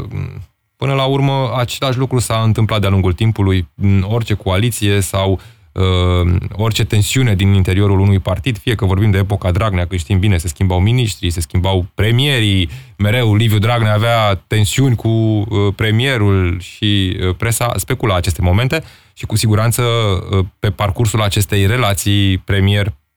până 0.77 0.95
la 0.95 1.05
urmă, 1.05 1.53
același 1.57 1.99
lucru 1.99 2.19
s-a 2.19 2.43
întâmplat 2.45 2.81
de-a 2.81 2.91
lungul 2.91 3.13
timpului. 3.13 3.69
În 3.75 4.05
orice 4.09 4.35
coaliție 4.35 5.01
sau 5.01 5.41
uh, 5.73 6.37
orice 6.53 6.85
tensiune 6.85 7.35
din 7.35 7.53
interiorul 7.53 8.01
unui 8.01 8.19
partid, 8.19 8.59
fie 8.59 8.75
că 8.75 8.85
vorbim 8.85 9.11
de 9.11 9.19
epoca 9.19 9.51
Dragnea, 9.51 9.87
că 9.87 9.97
știm 9.97 10.19
bine, 10.19 10.39
se 10.39 10.49
schimbau 10.49 10.81
miniștrii, 10.81 11.31
se 11.31 11.41
schimbau 11.41 11.87
premierii, 11.95 12.71
mereu 12.97 13.35
Liviu 13.35 13.59
Dragnea 13.59 13.95
avea 13.95 14.35
tensiuni 14.47 14.97
cu 14.97 15.09
uh, 15.09 15.45
premierul 15.77 16.61
și 16.61 17.17
uh, 17.21 17.35
presa 17.37 17.73
specula 17.77 18.15
aceste 18.15 18.43
momente 18.43 18.83
și 19.13 19.27
cu 19.27 19.37
siguranță 19.37 19.83
uh, 19.83 20.45
pe 20.61 20.71
parcursul 20.71 21.23
acestei 21.23 21.67
relații 21.67 22.39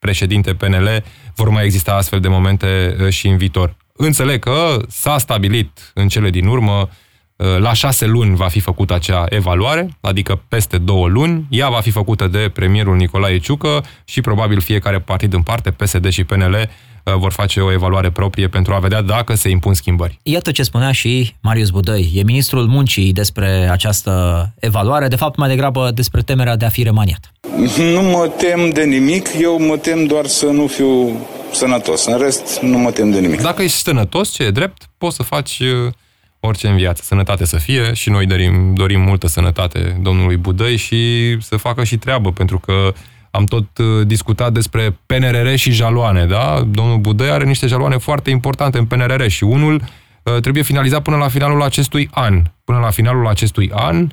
premier-președinte 0.01 0.53
PNL 0.53 1.03
vor 1.35 1.49
mai 1.49 1.63
exista 1.63 1.93
astfel 1.93 2.19
de 2.19 2.27
momente 2.27 2.95
uh, 2.99 3.09
și 3.09 3.27
în 3.27 3.37
viitor. 3.37 3.75
Înțeleg 3.93 4.39
că 4.39 4.81
s-a 4.87 5.17
stabilit 5.17 5.91
în 5.93 6.07
cele 6.07 6.29
din 6.29 6.47
urmă 6.47 6.89
uh, 7.35 7.57
la 7.57 7.73
șase 7.73 8.05
luni 8.05 8.35
va 8.35 8.47
fi 8.47 8.59
făcută 8.59 8.93
acea 8.93 9.25
evaluare, 9.29 9.97
adică 10.01 10.43
peste 10.47 10.77
două 10.77 11.07
luni. 11.07 11.45
Ea 11.49 11.69
va 11.69 11.79
fi 11.79 11.91
făcută 11.91 12.27
de 12.27 12.49
premierul 12.53 12.95
Nicolae 12.95 13.37
Ciucă 13.37 13.83
și 14.05 14.21
probabil 14.21 14.59
fiecare 14.59 14.99
partid 14.99 15.33
în 15.33 15.41
parte, 15.41 15.71
PSD 15.71 16.09
și 16.09 16.23
PNL, 16.23 16.55
Uh, 16.55 16.67
vor 17.03 17.31
face 17.31 17.59
o 17.59 17.71
evaluare 17.71 18.11
proprie 18.11 18.47
pentru 18.47 18.73
a 18.73 18.79
vedea 18.79 19.01
dacă 19.01 19.35
se 19.35 19.49
impun 19.49 19.73
schimbări. 19.73 20.19
Iată 20.23 20.51
ce 20.51 20.63
spunea 20.63 20.91
și 20.91 21.35
Marius 21.41 21.69
Budăi. 21.69 22.11
E 22.13 22.23
ministrul 22.23 22.65
muncii 22.67 23.13
despre 23.13 23.69
această 23.71 24.53
evaluare, 24.59 25.07
de 25.07 25.15
fapt 25.15 25.37
mai 25.37 25.49
degrabă 25.49 25.91
despre 25.93 26.21
temerea 26.21 26.55
de 26.55 26.65
a 26.65 26.69
fi 26.69 26.83
remaniat. 26.83 27.31
Nu 27.77 28.01
mă 28.01 28.31
tem 28.37 28.69
de 28.69 28.83
nimic, 28.83 29.29
eu 29.39 29.59
mă 29.59 29.77
tem 29.77 30.05
doar 30.05 30.25
să 30.25 30.45
nu 30.45 30.67
fiu 30.67 31.19
sănătos. 31.51 32.05
În 32.05 32.17
rest, 32.17 32.59
nu 32.61 32.77
mă 32.77 32.91
tem 32.91 33.11
de 33.11 33.19
nimic. 33.19 33.41
Dacă 33.41 33.61
ești 33.61 33.77
sănătos, 33.77 34.29
ce 34.29 34.43
e 34.43 34.51
drept, 34.51 34.89
poți 34.97 35.15
să 35.15 35.23
faci 35.23 35.59
uh, 35.59 35.91
orice 36.39 36.67
în 36.67 36.75
viață. 36.75 37.01
Sănătate 37.05 37.45
să 37.45 37.57
fie 37.57 37.93
și 37.93 38.09
noi 38.09 38.25
dorim, 38.25 38.73
dorim 38.73 39.01
multă 39.01 39.27
sănătate 39.27 39.99
domnului 40.01 40.37
Budăi 40.37 40.77
și 40.77 41.37
să 41.41 41.57
facă 41.57 41.83
și 41.83 41.97
treabă, 41.97 42.31
pentru 42.31 42.59
că 42.59 42.93
am 43.31 43.45
tot 43.45 43.77
uh, 43.77 43.85
discutat 44.07 44.53
despre 44.53 44.99
PNRR 45.05 45.55
și 45.55 45.71
jaloane, 45.71 46.25
da? 46.25 46.63
Domnul 46.67 46.97
Budăi 46.97 47.29
are 47.29 47.43
niște 47.43 47.67
jaloane 47.67 47.97
foarte 47.97 48.29
importante 48.29 48.77
în 48.77 48.85
PNRR 48.85 49.27
și 49.27 49.43
unul 49.43 49.81
uh, 50.23 50.39
trebuie 50.41 50.63
finalizat 50.63 51.01
până 51.01 51.17
la 51.17 51.27
finalul 51.27 51.61
acestui 51.61 52.09
an. 52.11 52.41
Până 52.63 52.79
la 52.79 52.89
finalul 52.89 53.27
acestui 53.27 53.71
an 53.73 54.07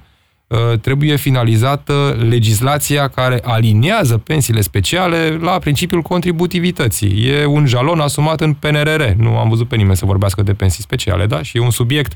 uh, 0.47 0.79
trebuie 0.81 1.17
finalizată 1.17 2.17
legislația 2.29 3.09
care 3.09 3.41
aliniază 3.43 4.19
pensiile 4.19 4.61
speciale 4.61 5.39
la 5.41 5.59
principiul 5.59 6.03
contributivității. 6.03 7.29
E 7.29 7.45
un 7.45 7.67
jalon 7.67 8.01
asumat 8.01 8.41
în 8.41 8.53
PNRR. 8.53 9.03
Nu 9.17 9.39
am 9.39 9.49
văzut 9.49 9.69
pe 9.69 9.77
nimeni 9.77 9.97
să 9.97 10.05
vorbească 10.05 10.43
de 10.43 10.55
pensii 10.55 10.83
speciale, 10.83 11.27
da? 11.27 11.43
Și 11.43 11.57
e 11.57 11.61
un 11.61 11.71
subiect 11.71 12.13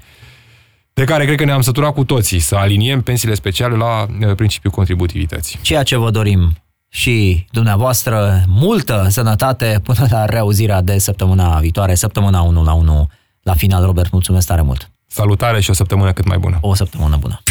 de 0.94 1.04
care 1.04 1.24
cred 1.24 1.36
că 1.36 1.44
ne-am 1.44 1.60
săturat 1.60 1.94
cu 1.94 2.04
toții, 2.04 2.38
să 2.38 2.54
aliniem 2.54 3.02
pensiile 3.02 3.34
speciale 3.34 3.76
la 3.76 4.06
principiul 4.36 4.72
contributivității. 4.72 5.58
Ceea 5.62 5.82
ce 5.82 5.96
vă 5.96 6.10
dorim 6.10 6.61
și 6.94 7.46
dumneavoastră 7.50 8.42
multă 8.46 9.06
sănătate 9.08 9.80
până 9.82 10.06
la 10.10 10.24
reauzirea 10.24 10.80
de 10.80 10.98
săptămâna 10.98 11.58
viitoare, 11.58 11.94
săptămâna 11.94 12.40
1 12.40 12.64
la 12.64 12.72
1 12.72 13.08
la 13.42 13.54
final. 13.54 13.84
Robert, 13.84 14.12
mulțumesc 14.12 14.46
tare 14.46 14.62
mult! 14.62 14.90
Salutare 15.06 15.60
și 15.60 15.70
o 15.70 15.72
săptămână 15.72 16.12
cât 16.12 16.26
mai 16.26 16.38
bună! 16.38 16.58
O 16.60 16.74
săptămână 16.74 17.16
bună! 17.20 17.42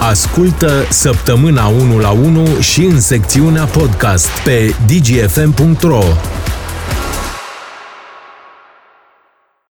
Ascultă 0.00 0.86
săptămâna 0.90 1.66
1 1.66 1.98
la 1.98 2.10
1 2.10 2.60
și 2.60 2.80
în 2.84 3.00
secțiunea 3.00 3.64
podcast 3.64 4.28
pe 4.44 4.74
dgfm.ro 4.86 6.02